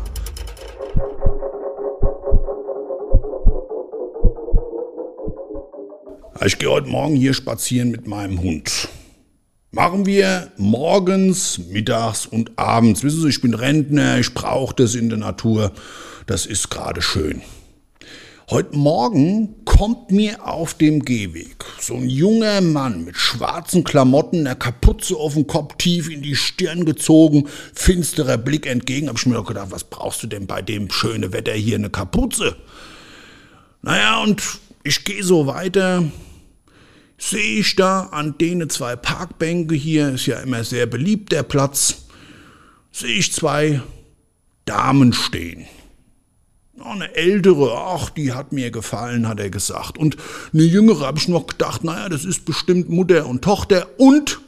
Ich 6.45 6.59
gehe 6.59 6.71
heute 6.71 6.89
Morgen 6.89 7.17
hier 7.17 7.33
spazieren 7.33 7.91
mit 7.91 8.07
meinem 8.07 8.43
Hund. 8.43 8.89
Machen 9.71 10.05
wir 10.05 10.53
morgens, 10.59 11.59
mittags 11.59 12.27
und 12.27 12.59
abends. 12.59 13.03
Wissen 13.03 13.23
Sie, 13.23 13.29
ich 13.29 13.41
bin 13.41 13.55
Rentner, 13.55 14.19
ich 14.19 14.35
brauche 14.35 14.75
das 14.75 14.95
in 14.95 15.09
der 15.09 15.19
Natur. 15.19 15.73
Das 16.27 16.45
ist 16.45 16.69
gerade 16.69 17.01
schön. 17.01 17.41
Heute 18.51 18.77
Morgen 18.77 19.65
kommt 19.65 20.11
mir 20.11 20.47
auf 20.47 20.75
dem 20.75 21.05
Gehweg 21.05 21.65
so 21.81 21.95
ein 21.95 22.09
junger 22.09 22.61
Mann 22.61 23.05
mit 23.05 23.17
schwarzen 23.17 23.83
Klamotten, 23.83 24.45
der 24.45 24.57
Kapuze 24.57 25.17
auf 25.17 25.35
dem 25.35 25.47
Kopf 25.47 25.77
tief 25.79 26.11
in 26.11 26.23
die 26.23 26.37
Stirn 26.37 26.85
gezogen, 26.85 27.49
finsterer 27.75 28.37
Blick 28.37 28.67
entgegen. 28.67 29.09
Hab 29.09 29.17
ich 29.17 29.27
mir 29.27 29.35
doch 29.35 29.47
gedacht, 29.47 29.71
was 29.71 29.85
brauchst 29.85 30.23
du 30.23 30.27
denn 30.27 30.47
bei 30.47 30.61
dem 30.61 30.91
schönen 30.91 31.33
Wetter 31.33 31.55
hier 31.55 31.77
eine 31.77 31.91
Kapuze? 31.91 32.57
Naja, 33.83 34.23
und 34.23 34.43
ich 34.85 35.05
gehe 35.05 35.25
so 35.25 35.47
weiter, 35.47 36.05
sehe 37.19 37.61
ich 37.61 37.77
da 37.77 38.05
an 38.11 38.37
denen 38.39 38.71
zwei 38.71 38.97
Parkbänke 38.97 39.75
hier, 39.75 40.11
ist 40.11 40.27
ja 40.27 40.41
immer 40.41 40.65
sehr 40.65 40.87
beliebt 40.87 41.33
der 41.33 41.43
Platz, 41.43 42.07
sehe 42.93 43.19
ich 43.19 43.33
zwei 43.33 43.81
Damen 44.65 45.13
stehen. 45.13 45.67
Eine 46.83 47.15
ältere, 47.17 47.73
ach, 47.75 48.11
die 48.11 48.33
hat 48.33 48.53
mir 48.53 48.71
gefallen, 48.71 49.27
hat 49.27 49.41
er 49.41 49.49
gesagt. 49.51 49.97
Und 49.97 50.17
eine 50.53 50.63
jüngere 50.63 51.07
habe 51.07 51.19
ich 51.19 51.27
noch 51.27 51.47
gedacht, 51.47 51.85
naja, 51.85 52.09
das 52.09 52.25
ist 52.25 52.45
bestimmt 52.45 52.91
Mutter 52.91 53.27
und 53.27 53.43
Tochter 53.43 53.89
und 53.97 54.41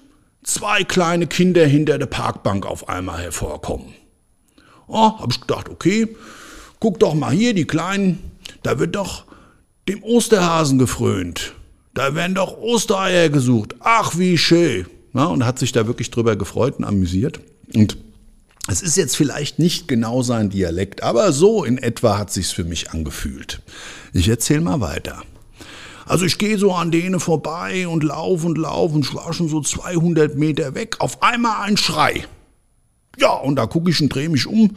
zwei 0.43 0.85
kleine 0.85 1.27
Kinder 1.27 1.67
hinter 1.67 1.99
der 1.99 2.07
Parkbank 2.07 2.67
auf 2.67 2.89
einmal 2.89 3.23
hervorkommen. 3.23 3.95
Oh, 4.87 5.19
habe 5.19 5.33
ich 5.33 5.41
gedacht, 5.41 5.69
okay, 5.69 6.17
guck 6.81 7.01
doch 7.01 7.15
mal 7.15 7.33
hier, 7.33 7.55
die 7.55 7.67
Kleinen, 7.67 8.19
da 8.63 8.79
wird 8.79 8.95
doch 8.95 9.25
dem 9.89 10.03
Osterhasen 10.03 10.79
gefrönt. 10.79 11.55
Da 11.95 12.15
werden 12.15 12.35
doch 12.35 12.59
Ostereier 12.59 13.29
gesucht. 13.29 13.75
Ach, 13.81 14.17
wie 14.19 14.39
schön. 14.39 14.87
Ja, 15.15 15.25
und 15.25 15.45
hat 15.45 15.59
sich 15.59 15.73
da 15.73 15.87
wirklich 15.87 16.11
drüber 16.11 16.37
gefreut 16.37 16.79
und 16.79 16.85
amüsiert. 16.85 17.41
Und 17.75 17.97
es 18.71 18.83
ist 18.83 18.97
jetzt 18.97 19.17
vielleicht 19.17 19.59
nicht 19.59 19.89
genau 19.89 20.23
sein 20.23 20.51
Dialekt, 20.51 21.03
aber 21.03 21.33
so 21.33 21.65
in 21.65 21.79
etwa 21.79 22.19
hat 22.19 22.31
sich's 22.31 22.51
für 22.51 22.65
mich 22.65 22.91
angefühlt. 22.91 23.63
Ich 24.13 24.29
erzähle 24.29 24.61
mal 24.61 24.81
weiter. 24.81 25.23
Also 26.05 26.25
ich 26.25 26.39
gehe 26.39 26.59
so 26.59 26.73
an 26.73 26.91
denen 26.91 27.21
vorbei 27.21 27.89
und 27.89 28.03
laufe 28.03 28.47
und 28.47 28.59
laufe 28.59 28.95
und 28.95 29.07
ich 29.07 29.15
war 29.15 29.33
schon 29.33 29.49
so 29.49 29.61
200 29.61 30.37
Meter 30.37 30.75
weg. 30.75 30.97
Auf 31.01 31.23
einmal 31.23 31.67
ein 31.67 31.77
Schrei. 31.77 32.25
Ja, 33.19 33.33
und 33.33 33.57
da 33.57 33.67
gucke 33.67 33.91
ich 33.91 34.01
und 34.01 34.09
drehe 34.11 34.29
mich 34.29 34.47
um 34.47 34.77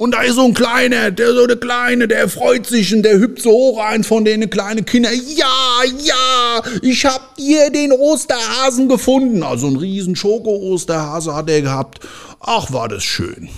und 0.00 0.12
da 0.12 0.22
ist 0.22 0.36
so 0.36 0.46
ein 0.46 0.54
Kleiner, 0.54 1.10
der 1.10 1.34
so 1.34 1.46
der 1.46 1.58
Kleine, 1.58 2.08
der 2.08 2.26
freut 2.30 2.64
sich 2.64 2.94
und 2.94 3.02
der 3.02 3.18
hüpft 3.18 3.42
so 3.42 3.50
hoch 3.50 3.84
ein 3.84 4.02
von 4.02 4.24
denen 4.24 4.48
kleinen 4.48 4.86
Kindern. 4.86 5.12
Ja, 5.36 5.82
ja, 6.02 6.62
ich 6.80 7.04
hab 7.04 7.36
dir 7.36 7.68
den 7.68 7.92
Osterhasen 7.92 8.88
gefunden. 8.88 9.42
Also 9.42 9.66
ein 9.66 9.76
riesen 9.76 10.16
Schoko-Osterhase 10.16 11.34
hat 11.34 11.50
er 11.50 11.60
gehabt. 11.60 12.00
Ach, 12.40 12.72
war 12.72 12.88
das 12.88 13.04
schön. 13.04 13.50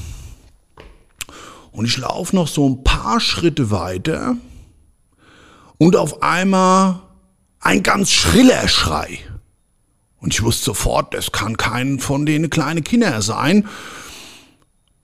Und 1.70 1.84
ich 1.84 1.96
laufe 1.96 2.34
noch 2.34 2.48
so 2.48 2.68
ein 2.68 2.82
paar 2.82 3.20
Schritte 3.20 3.70
weiter 3.70 4.34
und 5.78 5.94
auf 5.94 6.24
einmal 6.24 7.02
ein 7.60 7.84
ganz 7.84 8.10
schriller 8.10 8.66
Schrei. 8.66 9.20
Und 10.18 10.34
ich 10.34 10.42
wusste 10.42 10.64
sofort, 10.64 11.14
das 11.14 11.30
kann 11.30 11.56
kein 11.56 12.00
von 12.00 12.26
denen 12.26 12.50
kleine 12.50 12.82
Kinder 12.82 13.22
sein. 13.22 13.68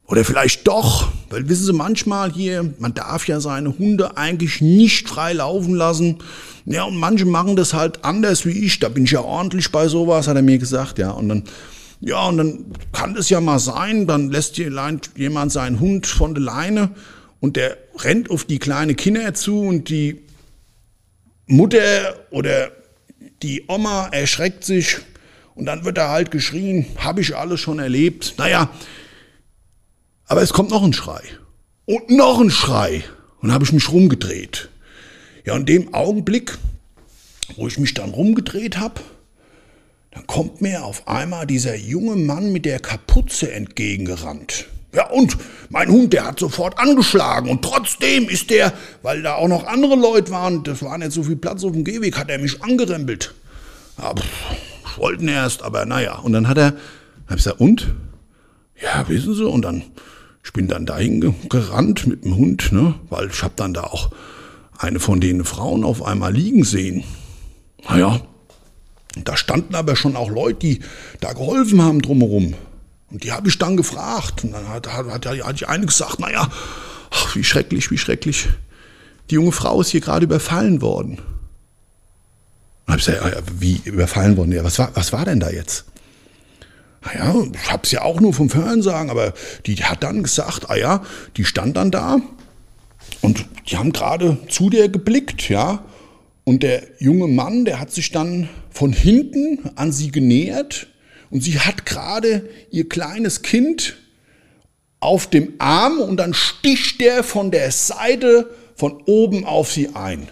Oder 0.08 0.24
vielleicht 0.24 0.66
doch, 0.66 1.12
weil 1.28 1.50
wissen 1.50 1.66
Sie, 1.66 1.72
manchmal 1.74 2.32
hier, 2.32 2.72
man 2.78 2.94
darf 2.94 3.28
ja 3.28 3.40
seine 3.40 3.78
Hunde 3.78 4.16
eigentlich 4.16 4.62
nicht 4.62 5.06
frei 5.06 5.34
laufen 5.34 5.74
lassen. 5.74 6.18
Ja, 6.64 6.84
und 6.84 6.96
manche 6.96 7.26
machen 7.26 7.56
das 7.56 7.74
halt 7.74 8.04
anders 8.06 8.46
wie 8.46 8.64
ich. 8.64 8.80
Da 8.80 8.88
bin 8.88 9.04
ich 9.04 9.10
ja 9.10 9.20
ordentlich 9.20 9.70
bei 9.70 9.86
sowas, 9.86 10.26
hat 10.26 10.36
er 10.36 10.42
mir 10.42 10.56
gesagt, 10.56 10.98
ja. 10.98 11.10
Und 11.10 11.28
dann, 11.28 11.44
ja, 12.00 12.26
und 12.26 12.38
dann 12.38 12.64
kann 12.90 13.14
das 13.14 13.28
ja 13.28 13.42
mal 13.42 13.58
sein, 13.58 14.06
dann 14.06 14.30
lässt 14.30 14.56
jemand 14.56 15.52
seinen 15.52 15.78
Hund 15.78 16.06
von 16.06 16.34
der 16.34 16.42
Leine 16.42 16.90
und 17.40 17.56
der 17.56 17.76
rennt 17.98 18.30
auf 18.30 18.46
die 18.46 18.58
kleine 18.58 18.94
Kinder 18.94 19.34
zu 19.34 19.60
und 19.60 19.90
die 19.90 20.22
Mutter 21.46 22.16
oder 22.30 22.70
die 23.42 23.64
Oma 23.68 24.08
erschreckt 24.08 24.64
sich 24.64 24.96
und 25.54 25.66
dann 25.66 25.84
wird 25.84 25.98
er 25.98 26.08
halt 26.08 26.30
geschrien, 26.30 26.86
habe 26.96 27.20
ich 27.20 27.36
alles 27.36 27.60
schon 27.60 27.78
erlebt. 27.78 28.34
Naja, 28.38 28.70
aber 30.28 30.42
es 30.42 30.52
kommt 30.52 30.70
noch 30.70 30.84
ein 30.84 30.92
Schrei. 30.92 31.22
Und 31.86 32.10
noch 32.10 32.40
ein 32.40 32.50
Schrei. 32.50 33.02
Und 33.40 33.52
habe 33.52 33.64
ich 33.64 33.72
mich 33.72 33.90
rumgedreht. 33.90 34.68
Ja, 35.44 35.56
in 35.56 35.66
dem 35.66 35.94
Augenblick, 35.94 36.58
wo 37.56 37.66
ich 37.66 37.78
mich 37.78 37.94
dann 37.94 38.10
rumgedreht 38.10 38.78
habe, 38.78 39.00
dann 40.10 40.26
kommt 40.26 40.60
mir 40.60 40.84
auf 40.84 41.08
einmal 41.08 41.46
dieser 41.46 41.76
junge 41.76 42.16
Mann 42.16 42.52
mit 42.52 42.64
der 42.64 42.78
Kapuze 42.80 43.52
entgegengerannt. 43.52 44.66
Ja, 44.94 45.08
und 45.10 45.36
mein 45.70 45.88
Hund, 45.88 46.12
der 46.12 46.26
hat 46.26 46.40
sofort 46.40 46.78
angeschlagen. 46.78 47.50
Und 47.50 47.62
trotzdem 47.62 48.28
ist 48.28 48.50
der, 48.50 48.72
weil 49.02 49.22
da 49.22 49.36
auch 49.36 49.48
noch 49.48 49.66
andere 49.66 49.96
Leute 49.96 50.30
waren, 50.30 50.64
das 50.64 50.82
war 50.82 50.98
nicht 50.98 51.12
so 51.12 51.22
viel 51.22 51.36
Platz 51.36 51.64
auf 51.64 51.72
dem 51.72 51.84
Gehweg, 51.84 52.18
hat 52.18 52.30
er 52.30 52.38
mich 52.38 52.62
angerempelt. 52.62 53.34
Ja, 53.98 54.14
pff, 54.14 54.98
wollten 54.98 55.28
erst, 55.28 55.62
aber 55.62 55.86
naja. 55.86 56.16
Und 56.16 56.32
dann 56.32 56.48
hat 56.48 56.58
er, 56.58 56.74
hab 57.26 57.30
ich 57.30 57.44
gesagt, 57.44 57.60
und? 57.60 57.94
Ja, 58.82 59.08
wissen 59.08 59.34
Sie, 59.34 59.46
und 59.46 59.62
dann 59.62 59.84
Ich 60.48 60.54
bin 60.54 60.66
dann 60.66 60.86
dahin 60.86 61.34
gerannt 61.50 62.06
mit 62.06 62.24
dem 62.24 62.34
Hund, 62.34 62.72
ne, 62.72 62.94
weil 63.10 63.28
ich 63.28 63.42
habe 63.42 63.52
dann 63.56 63.74
da 63.74 63.82
auch 63.82 64.10
eine 64.78 64.98
von 64.98 65.20
den 65.20 65.44
Frauen 65.44 65.84
auf 65.84 66.02
einmal 66.02 66.32
liegen 66.32 66.64
sehen. 66.64 67.04
Naja, 67.86 68.22
da 69.24 69.36
standen 69.36 69.74
aber 69.74 69.94
schon 69.94 70.16
auch 70.16 70.30
Leute, 70.30 70.60
die 70.60 70.80
da 71.20 71.34
geholfen 71.34 71.82
haben 71.82 72.00
drumherum. 72.00 72.54
Und 73.10 73.24
die 73.24 73.32
habe 73.32 73.46
ich 73.50 73.58
dann 73.58 73.76
gefragt. 73.76 74.42
Und 74.42 74.52
dann 74.52 74.66
hat, 74.70 74.90
hat, 74.90 75.06
hat, 75.10 75.26
hat 75.26 75.60
die 75.60 75.66
eine 75.66 75.84
gesagt, 75.84 76.18
naja, 76.18 76.48
ach, 77.10 77.36
wie 77.36 77.44
schrecklich, 77.44 77.90
wie 77.90 77.98
schrecklich. 77.98 78.48
Die 79.28 79.34
junge 79.34 79.52
Frau 79.52 79.82
ist 79.82 79.90
hier 79.90 80.00
gerade 80.00 80.24
überfallen 80.24 80.80
worden. 80.80 81.18
Und 82.86 82.92
habe 82.92 83.00
ich 83.00 83.04
gesagt, 83.04 83.42
wie 83.58 83.82
überfallen 83.84 84.38
worden? 84.38 84.52
Ja, 84.52 84.64
was 84.64 84.78
war, 84.78 84.92
was 84.94 85.12
war 85.12 85.26
denn 85.26 85.40
da 85.40 85.50
jetzt? 85.50 85.84
Naja, 87.04 87.34
ich 87.52 87.70
habe 87.70 87.82
es 87.84 87.90
ja 87.92 88.02
auch 88.02 88.20
nur 88.20 88.32
vom 88.32 88.52
Hörensagen, 88.52 89.10
aber 89.10 89.32
die 89.66 89.76
hat 89.76 90.02
dann 90.02 90.22
gesagt, 90.22 90.68
ah 90.68 90.76
ja, 90.76 91.04
die 91.36 91.44
stand 91.44 91.76
dann 91.76 91.90
da 91.90 92.20
und 93.20 93.46
die 93.68 93.76
haben 93.76 93.92
gerade 93.92 94.38
zu 94.48 94.70
der 94.70 94.88
geblickt, 94.88 95.48
ja. 95.48 95.84
Und 96.44 96.62
der 96.62 96.82
junge 96.98 97.28
Mann, 97.28 97.64
der 97.64 97.78
hat 97.78 97.92
sich 97.92 98.10
dann 98.10 98.48
von 98.70 98.92
hinten 98.92 99.70
an 99.76 99.92
sie 99.92 100.10
genähert 100.10 100.88
und 101.30 101.42
sie 101.42 101.60
hat 101.60 101.84
gerade 101.84 102.48
ihr 102.70 102.88
kleines 102.88 103.42
Kind 103.42 103.96
auf 105.00 105.28
dem 105.28 105.52
Arm 105.58 105.98
und 105.98 106.16
dann 106.16 106.34
sticht 106.34 107.00
der 107.00 107.22
von 107.22 107.50
der 107.50 107.70
Seite 107.70 108.50
von 108.74 109.02
oben 109.06 109.44
auf 109.44 109.70
sie 109.70 109.94
ein. 109.94 110.28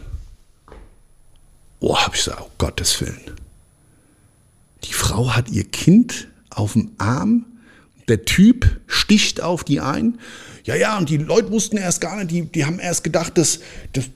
Oh, 1.80 1.96
hab 1.96 2.14
ich 2.14 2.24
gesagt, 2.24 2.42
oh 2.42 2.50
Gottes 2.58 3.00
Willen. 3.00 3.20
Die 4.84 4.92
Frau 4.92 5.34
hat 5.34 5.50
ihr 5.50 5.64
Kind 5.64 6.28
auf 6.56 6.72
dem 6.72 6.92
Arm, 6.98 7.44
der 8.08 8.24
Typ 8.24 8.80
sticht 8.86 9.40
auf 9.42 9.64
die 9.64 9.80
ein. 9.80 10.18
Ja, 10.64 10.74
ja, 10.74 10.98
und 10.98 11.08
die 11.08 11.18
Leute 11.18 11.50
wussten 11.50 11.76
erst 11.76 12.00
gar 12.00 12.16
nicht, 12.16 12.30
die, 12.30 12.42
die 12.42 12.64
haben 12.64 12.78
erst 12.78 13.04
gedacht, 13.04 13.38
dass, 13.38 13.60
dass 13.92 14.06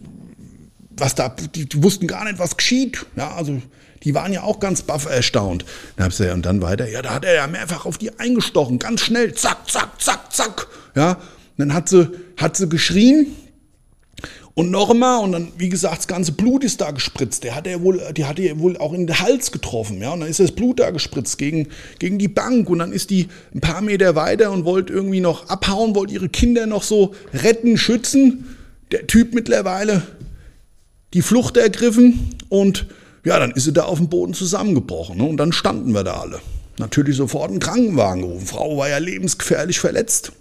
was 0.96 1.14
da, 1.14 1.29
die, 1.29 1.66
die 1.66 1.83
wussten 1.83 2.07
gar 2.07 2.24
nicht, 2.24 2.38
was 2.38 2.57
geschieht. 2.57 3.07
Ja, 3.16 3.35
also 3.35 3.61
die 4.03 4.14
waren 4.14 4.33
ja 4.33 4.42
auch 4.42 4.61
ganz 4.61 4.83
baff 4.83 5.07
erstaunt. 5.07 5.64
Dann 5.96 6.05
hab 6.05 6.12
ich 6.12 6.18
gesagt, 6.18 6.35
und 6.35 6.46
dann 6.46 6.62
weiter, 6.62 6.88
ja, 6.88 7.03
da 7.03 7.14
hat 7.14 7.24
er 7.24 7.35
ja 7.35 7.46
mehrfach 7.46 7.87
auf 7.87 7.98
die 7.98 8.18
eingestochen, 8.18 8.79
ganz 8.79 9.03
schnell, 9.03 9.35
zack, 9.35 9.70
zack, 9.70 10.00
zack, 10.00 10.33
zack. 10.33 10.66
Ja, 10.94 11.12
und 11.12 11.20
dann 11.59 11.74
hat 11.74 11.88
sie, 11.88 12.11
hat 12.37 12.57
sie 12.57 12.68
geschrien, 12.68 13.26
und 14.61 14.70
noch 14.70 14.90
einmal, 14.90 15.25
und 15.25 15.33
dann, 15.33 15.49
wie 15.57 15.70
gesagt, 15.70 15.96
das 15.96 16.07
ganze 16.07 16.33
Blut 16.33 16.64
ist 16.64 16.83
da 16.83 16.90
gespritzt. 16.90 17.44
Der 17.44 17.55
hat 17.55 17.66
er 17.66 17.81
wohl, 17.81 17.99
die 18.14 18.27
hat 18.27 18.38
er 18.38 18.59
wohl 18.59 18.77
auch 18.77 18.92
in 18.92 19.07
den 19.07 19.18
Hals 19.18 19.53
getroffen. 19.53 20.03
Ja? 20.03 20.12
Und 20.12 20.20
dann 20.20 20.29
ist 20.29 20.38
das 20.38 20.53
Blut 20.53 20.81
da 20.81 20.90
gespritzt 20.90 21.38
gegen, 21.38 21.68
gegen 21.99 22.18
die 22.18 22.29
Bank. 22.29 22.68
Und 22.68 22.81
dann 22.81 22.92
ist 22.92 23.09
die 23.09 23.29
ein 23.55 23.62
paar 23.62 23.81
Meter 23.81 24.16
weiter 24.16 24.53
und 24.53 24.66
wollte 24.66 24.92
irgendwie 24.92 25.20
noch 25.20 25.49
abhauen, 25.49 25.94
wollte 25.94 26.12
ihre 26.12 26.29
Kinder 26.29 26.66
noch 26.66 26.83
so 26.83 27.14
retten, 27.33 27.79
schützen. 27.79 28.55
Der 28.92 29.07
Typ 29.07 29.33
mittlerweile 29.33 30.03
die 31.14 31.23
Flucht 31.23 31.57
ergriffen 31.57 32.37
und 32.51 32.87
ja, 33.25 33.38
dann 33.38 33.53
ist 33.53 33.64
sie 33.64 33.73
da 33.73 33.85
auf 33.85 33.96
dem 33.96 34.11
Boden 34.11 34.35
zusammengebrochen. 34.35 35.16
Ne? 35.16 35.25
Und 35.25 35.38
dann 35.38 35.53
standen 35.53 35.94
wir 35.94 36.05
da 36.05 36.20
alle. 36.20 36.38
Natürlich 36.77 37.16
sofort 37.16 37.51
einen 37.51 37.61
Krankenwagen 37.61 38.20
gerufen. 38.20 38.46
Frau 38.46 38.77
war 38.77 38.90
ja 38.90 38.99
lebensgefährlich 38.99 39.81
verletzt. 39.81 40.33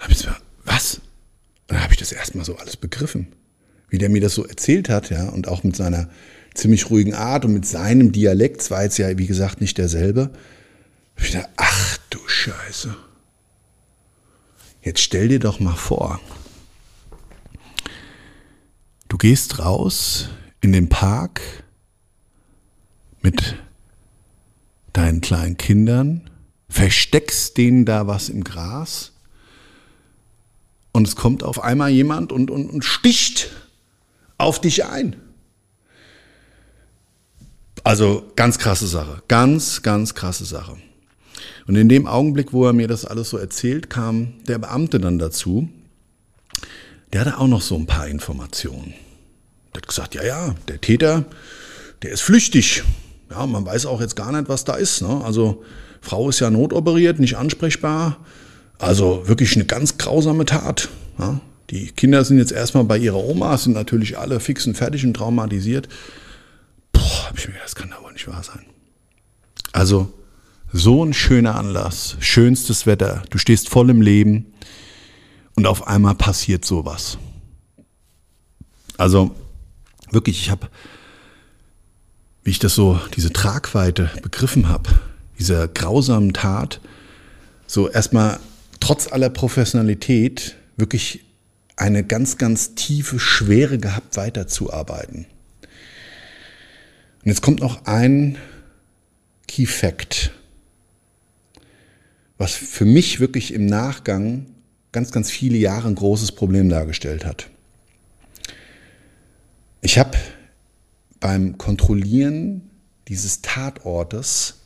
Hab 0.00 0.10
ich 0.10 0.26
was? 0.26 0.45
Dann 1.76 1.82
habe 1.82 1.92
ich 1.92 1.98
das 1.98 2.10
erstmal 2.10 2.46
so 2.46 2.56
alles 2.56 2.78
begriffen. 2.78 3.34
Wie 3.90 3.98
der 3.98 4.08
mir 4.08 4.22
das 4.22 4.34
so 4.34 4.46
erzählt 4.46 4.88
hat, 4.88 5.10
ja, 5.10 5.28
und 5.28 5.46
auch 5.46 5.62
mit 5.62 5.76
seiner 5.76 6.08
ziemlich 6.54 6.88
ruhigen 6.88 7.12
Art 7.12 7.44
und 7.44 7.52
mit 7.52 7.66
seinem 7.66 8.12
Dialekt, 8.12 8.62
es 8.62 8.70
war 8.70 8.82
jetzt 8.82 8.96
ja, 8.96 9.18
wie 9.18 9.26
gesagt, 9.26 9.60
nicht 9.60 9.76
derselbe. 9.76 10.30
Ich 11.18 11.32
dachte, 11.32 11.50
ach 11.56 11.98
du 12.08 12.18
Scheiße. 12.26 12.96
Jetzt 14.80 15.00
stell 15.00 15.28
dir 15.28 15.38
doch 15.38 15.60
mal 15.60 15.76
vor, 15.76 16.18
du 19.08 19.18
gehst 19.18 19.58
raus 19.58 20.30
in 20.62 20.72
den 20.72 20.88
Park 20.88 21.42
mit 23.20 23.56
deinen 24.94 25.20
kleinen 25.20 25.58
Kindern, 25.58 26.30
versteckst 26.70 27.58
denen 27.58 27.84
da 27.84 28.06
was 28.06 28.30
im 28.30 28.44
Gras 28.44 29.12
und 30.96 31.06
es 31.06 31.14
kommt 31.14 31.42
auf 31.42 31.62
einmal 31.62 31.90
jemand 31.90 32.32
und, 32.32 32.50
und, 32.50 32.70
und 32.70 32.82
sticht 32.82 33.50
auf 34.38 34.62
dich 34.62 34.86
ein. 34.86 35.14
Also 37.84 38.32
ganz 38.34 38.58
krasse 38.58 38.86
Sache, 38.86 39.22
ganz, 39.28 39.82
ganz 39.82 40.14
krasse 40.14 40.46
Sache. 40.46 40.78
Und 41.66 41.76
in 41.76 41.90
dem 41.90 42.06
Augenblick, 42.06 42.54
wo 42.54 42.64
er 42.64 42.72
mir 42.72 42.88
das 42.88 43.04
alles 43.04 43.28
so 43.28 43.36
erzählt, 43.36 43.90
kam 43.90 44.32
der 44.48 44.56
Beamte 44.56 44.98
dann 44.98 45.18
dazu. 45.18 45.68
Der 47.12 47.20
hatte 47.20 47.38
auch 47.38 47.46
noch 47.46 47.60
so 47.60 47.76
ein 47.76 47.84
paar 47.84 48.08
Informationen. 48.08 48.94
Der 49.74 49.82
hat 49.82 49.88
gesagt, 49.88 50.14
ja, 50.14 50.24
ja, 50.24 50.54
der 50.68 50.80
Täter, 50.80 51.26
der 52.02 52.12
ist 52.12 52.22
flüchtig. 52.22 52.84
Ja, 53.30 53.44
man 53.44 53.66
weiß 53.66 53.84
auch 53.84 54.00
jetzt 54.00 54.16
gar 54.16 54.32
nicht, 54.32 54.48
was 54.48 54.64
da 54.64 54.76
ist. 54.76 55.02
Ne? 55.02 55.22
Also 55.22 55.62
Frau 56.00 56.30
ist 56.30 56.40
ja 56.40 56.48
notoperiert, 56.48 57.18
nicht 57.18 57.36
ansprechbar. 57.36 58.16
Also 58.78 59.26
wirklich 59.26 59.54
eine 59.54 59.64
ganz 59.64 59.98
grausame 59.98 60.44
Tat. 60.44 60.88
Ja? 61.18 61.40
Die 61.70 61.90
Kinder 61.90 62.24
sind 62.24 62.38
jetzt 62.38 62.52
erstmal 62.52 62.84
bei 62.84 62.98
ihrer 62.98 63.16
Oma, 63.16 63.56
sind 63.58 63.72
natürlich 63.72 64.18
alle 64.18 64.40
fix 64.40 64.66
und 64.66 64.76
fertig 64.76 65.04
und 65.04 65.14
traumatisiert. 65.14 65.88
Boah, 66.92 67.28
hab 67.28 67.38
ich 67.38 67.46
mir 67.46 67.54
gedacht, 67.54 67.66
das 67.66 67.74
kann 67.74 67.90
doch 67.90 68.02
wohl 68.02 68.12
nicht 68.12 68.28
wahr 68.28 68.42
sein. 68.42 68.64
Also, 69.72 70.12
so 70.72 71.04
ein 71.04 71.14
schöner 71.14 71.56
Anlass, 71.56 72.16
schönstes 72.20 72.86
Wetter, 72.86 73.22
du 73.30 73.38
stehst 73.38 73.68
voll 73.68 73.90
im 73.90 74.02
Leben 74.02 74.52
und 75.54 75.66
auf 75.66 75.86
einmal 75.86 76.14
passiert 76.14 76.64
sowas. 76.64 77.18
Also, 78.96 79.34
wirklich, 80.10 80.40
ich 80.40 80.50
habe, 80.50 80.68
wie 82.44 82.50
ich 82.50 82.58
das 82.58 82.74
so, 82.74 83.00
diese 83.16 83.32
Tragweite 83.32 84.10
begriffen 84.22 84.68
habe, 84.68 84.90
dieser 85.38 85.66
grausamen 85.68 86.32
Tat, 86.32 86.80
so 87.66 87.88
erstmal 87.88 88.38
trotz 88.86 89.10
aller 89.10 89.30
Professionalität 89.30 90.54
wirklich 90.76 91.24
eine 91.74 92.04
ganz, 92.04 92.38
ganz 92.38 92.76
tiefe 92.76 93.18
Schwere 93.18 93.78
gehabt, 93.78 94.16
weiterzuarbeiten. 94.16 95.26
Und 97.24 97.24
jetzt 97.24 97.42
kommt 97.42 97.58
noch 97.58 97.84
ein 97.86 98.38
Key 99.48 99.66
Fact, 99.66 100.30
was 102.38 102.54
für 102.54 102.84
mich 102.84 103.18
wirklich 103.18 103.52
im 103.52 103.66
Nachgang 103.66 104.46
ganz, 104.92 105.10
ganz 105.10 105.32
viele 105.32 105.58
Jahre 105.58 105.88
ein 105.88 105.96
großes 105.96 106.30
Problem 106.30 106.68
dargestellt 106.68 107.24
hat. 107.24 107.50
Ich 109.80 109.98
habe 109.98 110.16
beim 111.18 111.58
Kontrollieren 111.58 112.70
dieses 113.08 113.42
Tatortes 113.42 114.60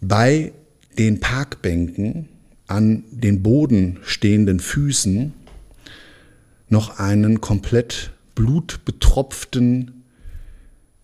bei 0.00 0.52
den 0.98 1.20
Parkbänken 1.20 2.28
an 2.66 3.04
den 3.10 3.42
Boden 3.42 3.98
stehenden 4.02 4.60
Füßen 4.60 5.32
noch 6.68 6.98
einen 6.98 7.40
komplett 7.40 8.12
blutbetropften, 8.34 10.04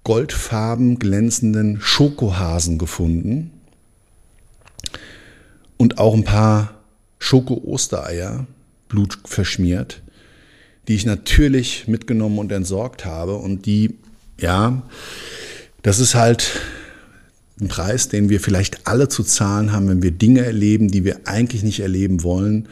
goldfarben 0.05 0.99
glänzenden 0.99 1.81
Schokohasen 1.81 2.79
gefunden 2.79 3.51
und 5.77 5.99
auch 5.99 6.15
ein 6.15 6.25
paar 6.25 6.75
Schoko-Ostereier, 7.19 8.47
blutverschmiert, 8.89 10.03
die 10.89 10.97
ich 10.97 11.07
natürlich 11.07 11.87
mitgenommen 11.87 12.39
und 12.39 12.53
entsorgt 12.53 13.05
habe 13.05 13.37
und 13.37 13.65
die, 13.65 13.95
ja, 14.39 14.83
das 15.83 16.01
ist 16.01 16.15
halt 16.15 16.61
ein 17.63 17.69
Preis, 17.69 18.09
den 18.09 18.29
wir 18.29 18.41
vielleicht 18.41 18.87
alle 18.87 19.09
zu 19.09 19.23
zahlen 19.23 19.73
haben, 19.73 19.89
wenn 19.89 20.03
wir 20.03 20.11
Dinge 20.11 20.45
erleben, 20.45 20.89
die 20.89 21.05
wir 21.05 21.27
eigentlich 21.27 21.63
nicht 21.63 21.81
erleben 21.81 22.23
wollen 22.23 22.69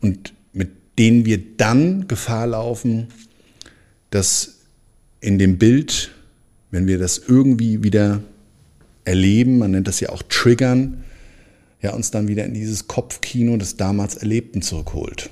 und 0.00 0.32
mit 0.52 0.70
denen 0.98 1.24
wir 1.24 1.40
dann 1.56 2.08
Gefahr 2.08 2.46
laufen, 2.46 3.08
dass 4.10 4.58
in 5.20 5.38
dem 5.38 5.58
Bild, 5.58 6.10
wenn 6.70 6.86
wir 6.86 6.98
das 6.98 7.18
irgendwie 7.18 7.82
wieder 7.82 8.22
erleben, 9.04 9.58
man 9.58 9.72
nennt 9.72 9.88
das 9.88 10.00
ja 10.00 10.08
auch 10.08 10.22
Triggern, 10.28 11.04
ja, 11.80 11.92
uns 11.92 12.10
dann 12.10 12.28
wieder 12.28 12.44
in 12.44 12.54
dieses 12.54 12.86
Kopfkino 12.86 13.56
des 13.56 13.76
damals 13.76 14.16
Erlebten 14.16 14.62
zurückholt. 14.62 15.30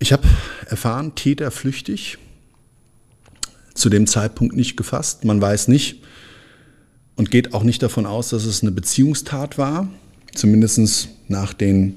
Ich 0.00 0.12
habe 0.12 0.26
erfahren, 0.68 1.14
Täter 1.14 1.50
flüchtig, 1.50 2.18
zu 3.74 3.88
dem 3.90 4.06
Zeitpunkt 4.06 4.56
nicht 4.56 4.76
gefasst. 4.76 5.24
Man 5.24 5.40
weiß 5.40 5.68
nicht 5.68 6.02
und 7.16 7.30
geht 7.30 7.54
auch 7.54 7.62
nicht 7.62 7.82
davon 7.82 8.06
aus, 8.06 8.30
dass 8.30 8.44
es 8.44 8.62
eine 8.62 8.72
Beziehungstat 8.72 9.58
war, 9.58 9.88
zumindest 10.34 11.08
nach 11.28 11.52
den 11.52 11.96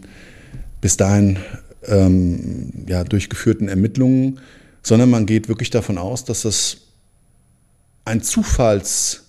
bis 0.82 0.98
dahin 0.98 1.40
ähm, 1.86 2.86
ja, 2.88 3.04
durchgeführten 3.04 3.68
Ermittlungen, 3.68 4.40
sondern 4.84 5.10
man 5.10 5.26
geht 5.26 5.48
wirklich 5.48 5.70
davon 5.70 5.98
aus, 5.98 6.26
dass 6.26 6.44
das 6.44 6.78
ein 8.06 8.22
Zufallsopfer 8.22 9.24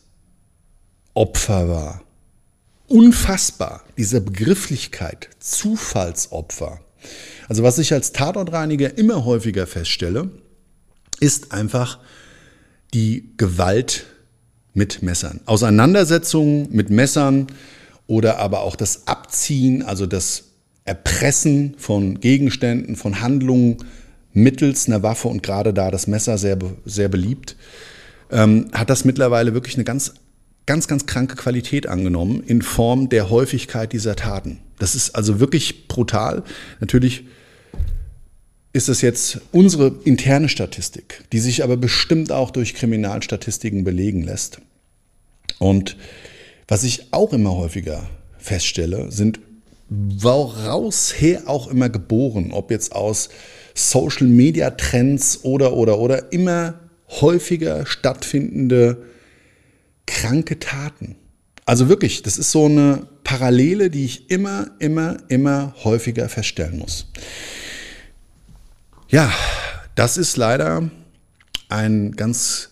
war. 1.68 2.02
unfassbar, 2.86 3.84
diese 3.98 4.20
Begrifflichkeit 4.20 5.28
Zufallsopfer. 5.40 6.80
Also 7.48 7.62
was 7.62 7.78
ich 7.78 7.92
als 7.92 8.12
Tatortreiniger 8.12 8.96
immer 8.96 9.24
häufiger 9.24 9.66
feststelle, 9.66 10.30
ist 11.20 11.52
einfach 11.52 11.98
die 12.94 13.30
Gewalt 13.36 14.06
mit 14.74 15.02
Messern. 15.02 15.40
Auseinandersetzungen 15.46 16.68
mit 16.70 16.90
Messern 16.90 17.48
oder 18.06 18.38
aber 18.38 18.60
auch 18.60 18.76
das 18.76 19.06
Abziehen, 19.06 19.82
also 19.82 20.06
das 20.06 20.44
Erpressen 20.84 21.74
von 21.76 22.20
Gegenständen, 22.20 22.96
von 22.96 23.20
Handlungen 23.20 23.78
mittels 24.32 24.86
einer 24.86 25.02
Waffe 25.02 25.28
und 25.28 25.42
gerade 25.42 25.74
da 25.74 25.90
das 25.90 26.06
Messer 26.06 26.38
sehr, 26.38 26.58
sehr 26.84 27.08
beliebt, 27.08 27.56
ähm, 28.30 28.68
hat 28.72 28.88
das 28.88 29.04
mittlerweile 29.04 29.52
wirklich 29.52 29.74
eine 29.74 29.84
ganz, 29.84 30.14
ganz, 30.64 30.88
ganz 30.88 31.06
kranke 31.06 31.36
Qualität 31.36 31.86
angenommen 31.86 32.42
in 32.46 32.62
Form 32.62 33.08
der 33.08 33.30
Häufigkeit 33.30 33.92
dieser 33.92 34.16
Taten. 34.16 34.60
Das 34.78 34.94
ist 34.94 35.14
also 35.14 35.40
wirklich 35.40 35.88
brutal. 35.88 36.42
Natürlich 36.80 37.24
ist 38.72 38.88
es 38.88 39.00
jetzt 39.00 39.40
unsere 39.52 39.94
interne 40.04 40.48
Statistik, 40.48 41.24
die 41.32 41.38
sich 41.38 41.64
aber 41.64 41.76
bestimmt 41.76 42.32
auch 42.32 42.50
durch 42.50 42.74
Kriminalstatistiken 42.74 43.84
belegen 43.84 44.22
lässt. 44.22 44.60
Und 45.58 45.96
was 46.66 46.84
ich 46.84 47.12
auch 47.12 47.32
immer 47.32 47.56
häufiger 47.56 48.08
feststelle, 48.38 49.10
sind 49.10 49.40
woraus 49.88 51.14
her 51.18 51.42
auch 51.46 51.68
immer 51.68 51.88
geboren, 51.88 52.52
ob 52.52 52.70
jetzt 52.70 52.94
aus 52.94 53.30
Social 53.74 54.26
Media 54.26 54.70
Trends 54.70 55.44
oder 55.44 55.72
oder 55.72 55.98
oder 55.98 56.32
immer 56.32 56.78
häufiger 57.08 57.86
stattfindende 57.86 59.04
kranke 60.06 60.58
Taten. 60.58 61.16
Also 61.64 61.88
wirklich, 61.88 62.22
das 62.22 62.38
ist 62.38 62.50
so 62.50 62.66
eine 62.66 63.06
Parallele, 63.24 63.90
die 63.90 64.04
ich 64.04 64.30
immer, 64.30 64.70
immer, 64.78 65.18
immer 65.28 65.74
häufiger 65.84 66.28
feststellen 66.28 66.78
muss. 66.78 67.06
Ja, 69.10 69.32
das 69.94 70.18
ist 70.18 70.36
leider 70.36 70.90
ein 71.70 72.12
ganz 72.12 72.68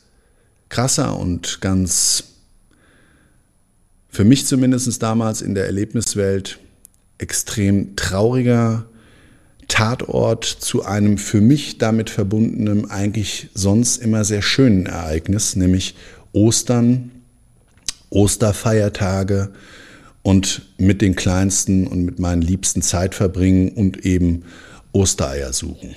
krasser 0.68 1.18
und 1.18 1.62
ganz 1.62 2.25
für 4.11 4.25
mich 4.25 4.44
zumindest 4.44 5.03
damals 5.03 5.40
in 5.40 5.55
der 5.55 5.64
Erlebniswelt 5.64 6.59
extrem 7.16 7.96
trauriger 7.96 8.85
Tatort 9.66 10.44
zu 10.44 10.85
einem 10.85 11.16
für 11.16 11.40
mich 11.40 11.79
damit 11.79 12.11
verbundenen, 12.11 12.90
eigentlich 12.90 13.49
sonst 13.55 13.96
immer 13.96 14.22
sehr 14.27 14.42
schönen 14.42 14.85
Ereignis, 14.85 15.57
nämlich 15.57 15.94
Ostern, 16.33 17.12
Osterfeiertage 18.11 19.53
und 20.22 20.66
mit 20.77 21.01
den 21.01 21.16
Kleinsten 21.16 21.87
und 21.87 22.05
mit 22.05 22.18
meinen 22.18 22.42
Liebsten 22.42 22.83
Zeit 22.83 23.14
verbringen 23.14 23.70
und 23.70 24.05
eben 24.05 24.44
Ostereier 24.92 25.55
suchen. 25.55 25.96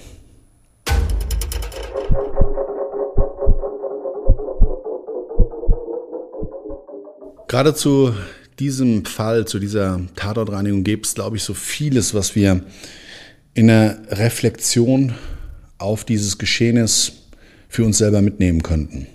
Gerade 7.49 7.73
zu 7.73 8.13
diesem 8.59 9.05
Fall, 9.05 9.47
zu 9.47 9.57
dieser 9.57 9.99
Tatortreinigung 10.15 10.83
gibt 10.83 11.07
es, 11.07 11.15
glaube 11.15 11.35
ich, 11.35 11.41
so 11.41 11.55
vieles, 11.55 12.13
was 12.13 12.35
wir 12.35 12.61
in 13.55 13.67
der 13.67 13.99
Reflexion 14.11 15.15
auf 15.79 16.05
dieses 16.05 16.37
Geschehnis 16.37 17.11
für 17.67 17.83
uns 17.85 17.97
selber 17.97 18.21
mitnehmen 18.21 18.61
könnten. 18.61 19.07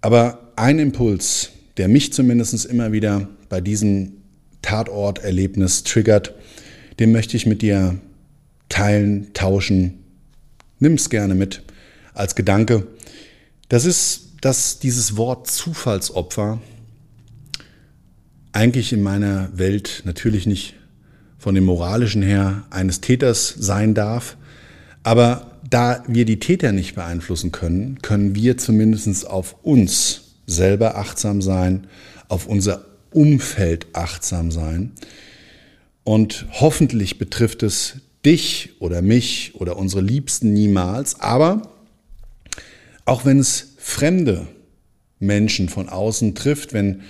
Aber 0.00 0.52
ein 0.56 0.80
Impuls, 0.80 1.50
der 1.76 1.86
mich 1.86 2.12
zumindest 2.12 2.64
immer 2.64 2.90
wieder 2.90 3.28
bei 3.48 3.60
diesem 3.60 4.14
Tatorterlebnis 4.62 5.84
triggert, 5.84 6.34
den 6.98 7.12
möchte 7.12 7.36
ich 7.36 7.46
mit 7.46 7.62
dir 7.62 8.00
teilen, 8.68 9.32
tauschen. 9.32 10.02
Nimm 10.80 10.94
es 10.94 11.08
gerne 11.08 11.36
mit 11.36 11.62
als 12.14 12.34
Gedanke. 12.34 12.88
Das 13.68 13.84
ist 13.84 14.25
dass 14.46 14.78
dieses 14.78 15.16
Wort 15.16 15.50
Zufallsopfer 15.50 16.60
eigentlich 18.52 18.92
in 18.92 19.02
meiner 19.02 19.48
Welt 19.58 20.02
natürlich 20.04 20.46
nicht 20.46 20.74
von 21.36 21.56
dem 21.56 21.64
moralischen 21.64 22.22
her 22.22 22.62
eines 22.70 23.00
Täters 23.00 23.52
sein 23.58 23.92
darf, 23.92 24.36
aber 25.02 25.58
da 25.68 26.04
wir 26.06 26.24
die 26.24 26.38
Täter 26.38 26.70
nicht 26.70 26.94
beeinflussen 26.94 27.50
können, 27.50 28.00
können 28.02 28.36
wir 28.36 28.56
zumindest 28.56 29.26
auf 29.26 29.56
uns 29.64 30.36
selber 30.46 30.96
achtsam 30.96 31.42
sein, 31.42 31.88
auf 32.28 32.46
unser 32.46 32.84
Umfeld 33.10 33.88
achtsam 33.94 34.52
sein. 34.52 34.92
Und 36.04 36.46
hoffentlich 36.52 37.18
betrifft 37.18 37.64
es 37.64 37.94
dich 38.24 38.74
oder 38.78 39.02
mich 39.02 39.56
oder 39.56 39.76
unsere 39.76 40.02
Liebsten 40.02 40.52
niemals, 40.52 41.18
aber 41.18 41.62
auch 43.06 43.24
wenn 43.24 43.40
es 43.40 43.75
fremde 43.86 44.48
Menschen 45.20 45.68
von 45.68 45.88
außen 45.88 46.34
trifft, 46.34 46.72
wenn 46.72 47.02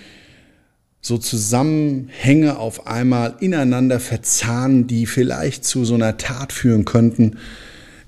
so 1.01 1.17
Zusammenhänge 1.17 2.59
auf 2.59 2.85
einmal 2.85 3.35
ineinander 3.39 3.99
verzahnen, 3.99 4.85
die 4.85 5.07
vielleicht 5.07 5.65
zu 5.65 5.85
so 5.85 5.95
einer 5.95 6.17
Tat 6.17 6.53
führen 6.53 6.85
könnten, 6.85 7.37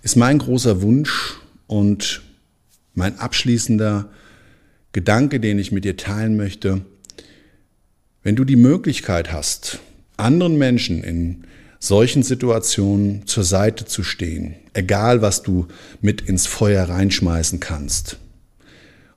ist 0.04 0.16
mein 0.16 0.38
großer 0.38 0.84
Wunsch 0.84 1.42
und 1.66 2.22
mein 2.94 3.18
abschließender 3.18 4.08
Gedanke, 4.94 5.40
den 5.40 5.58
ich 5.58 5.72
mit 5.72 5.84
dir 5.84 5.98
teilen 5.98 6.38
möchte. 6.38 6.82
Wenn 8.22 8.36
du 8.36 8.46
die 8.46 8.56
Möglichkeit 8.56 9.34
hast, 9.34 9.80
anderen 10.16 10.60
Menschen 10.60 11.04
in 11.04 11.44
solchen 11.80 12.22
Situationen 12.22 13.26
zur 13.26 13.44
Seite 13.44 13.86
zu 13.86 14.04
stehen, 14.04 14.56
egal 14.74 15.24
was 15.24 15.42
du 15.42 15.68
mit 16.02 16.22
ins 16.22 16.46
Feuer 16.46 16.88
reinschmeißen 16.88 17.60
kannst, 17.60 18.20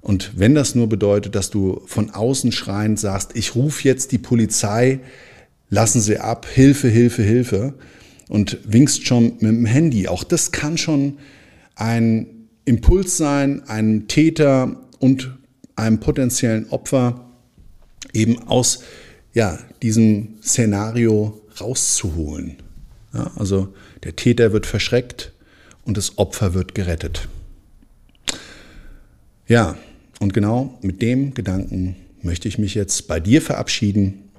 und 0.03 0.33
wenn 0.37 0.55
das 0.55 0.75
nur 0.75 0.88
bedeutet, 0.88 1.37
dass 1.37 1.51
du 1.51 1.81
von 1.87 2.11
außen 2.11 2.51
schreiend 2.51 2.99
sagst, 2.99 3.31
ich 3.35 3.55
rufe 3.55 3.87
jetzt 3.87 4.11
die 4.11 4.19
Polizei, 4.19 4.99
lassen 5.71 6.01
Sie 6.01 6.19
ab, 6.19 6.45
Hilfe, 6.47 6.88
Hilfe, 6.88 7.23
Hilfe 7.23 7.75
und 8.29 8.59
winkst 8.65 9.07
schon 9.07 9.35
mit 9.35 9.43
dem 9.43 9.65
Handy, 9.65 10.09
auch 10.09 10.25
das 10.25 10.51
kann 10.51 10.77
schon 10.77 11.19
ein 11.77 12.27
Impuls 12.65 13.17
sein, 13.17 13.62
einen 13.69 14.09
Täter 14.09 14.77
und 14.99 15.38
einem 15.77 16.01
potenziellen 16.01 16.69
Opfer 16.71 17.29
eben 18.12 18.43
aus 18.49 18.83
ja, 19.35 19.59
diesem 19.83 20.35
Szenario 20.43 21.41
rauszuholen. 21.61 22.57
Ja, 23.15 23.31
also 23.37 23.73
der 24.03 24.17
Täter 24.17 24.53
wird 24.53 24.67
verschreckt 24.67 25.33
und 25.85 25.97
das 25.97 26.19
Opfer 26.19 26.55
wird 26.55 26.75
gerettet. 26.75 27.29
Ja, 29.47 29.77
und 30.22 30.32
genau 30.32 30.78
mit 30.82 31.02
dem 31.02 31.35
Gedanken 31.35 31.96
möchte 32.22 32.46
ich 32.46 32.56
mich 32.56 32.74
jetzt 32.74 33.08
bei 33.08 33.18
dir 33.18 33.42
verabschieden. 33.42 34.30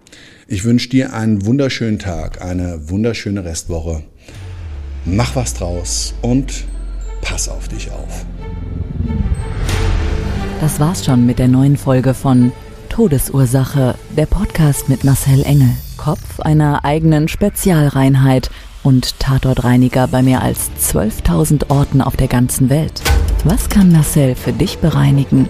Ich 0.48 0.64
wünsche 0.64 0.90
dir 0.90 1.14
einen 1.14 1.46
wunderschönen 1.46 2.00
Tag, 2.00 2.42
eine 2.42 2.90
wunderschöne 2.90 3.44
Restwoche. 3.44 4.02
Mach 5.06 5.36
was 5.36 5.54
draus 5.54 6.14
und 6.22 6.64
pass 7.22 7.50
auf 7.50 7.68
dich 7.68 7.92
auf. 7.92 8.26
Das 10.62 10.80
war's 10.80 11.04
schon 11.04 11.26
mit 11.26 11.40
der 11.40 11.50
neuen 11.50 11.76
Folge 11.76 12.14
von 12.14 12.54
Todesursache, 12.88 13.96
der 14.16 14.26
Podcast 14.26 14.88
mit 14.88 15.04
Marcel 15.04 15.44
Engel, 15.44 15.72
Kopf 15.98 16.40
einer 16.40 16.86
eigenen 16.86 17.28
Spezialreinheit 17.28 18.50
und 18.84 19.20
Tatortreiniger 19.20 20.08
bei 20.08 20.22
mehr 20.22 20.42
als 20.42 20.72
12.000 20.80 21.70
Orten 21.70 22.02
auf 22.02 22.16
der 22.16 22.28
ganzen 22.28 22.70
Welt. 22.70 23.02
Was 23.44 23.68
kann 23.68 23.92
Marcel 23.92 24.36
für 24.36 24.54
dich 24.54 24.78
bereinigen? 24.78 25.50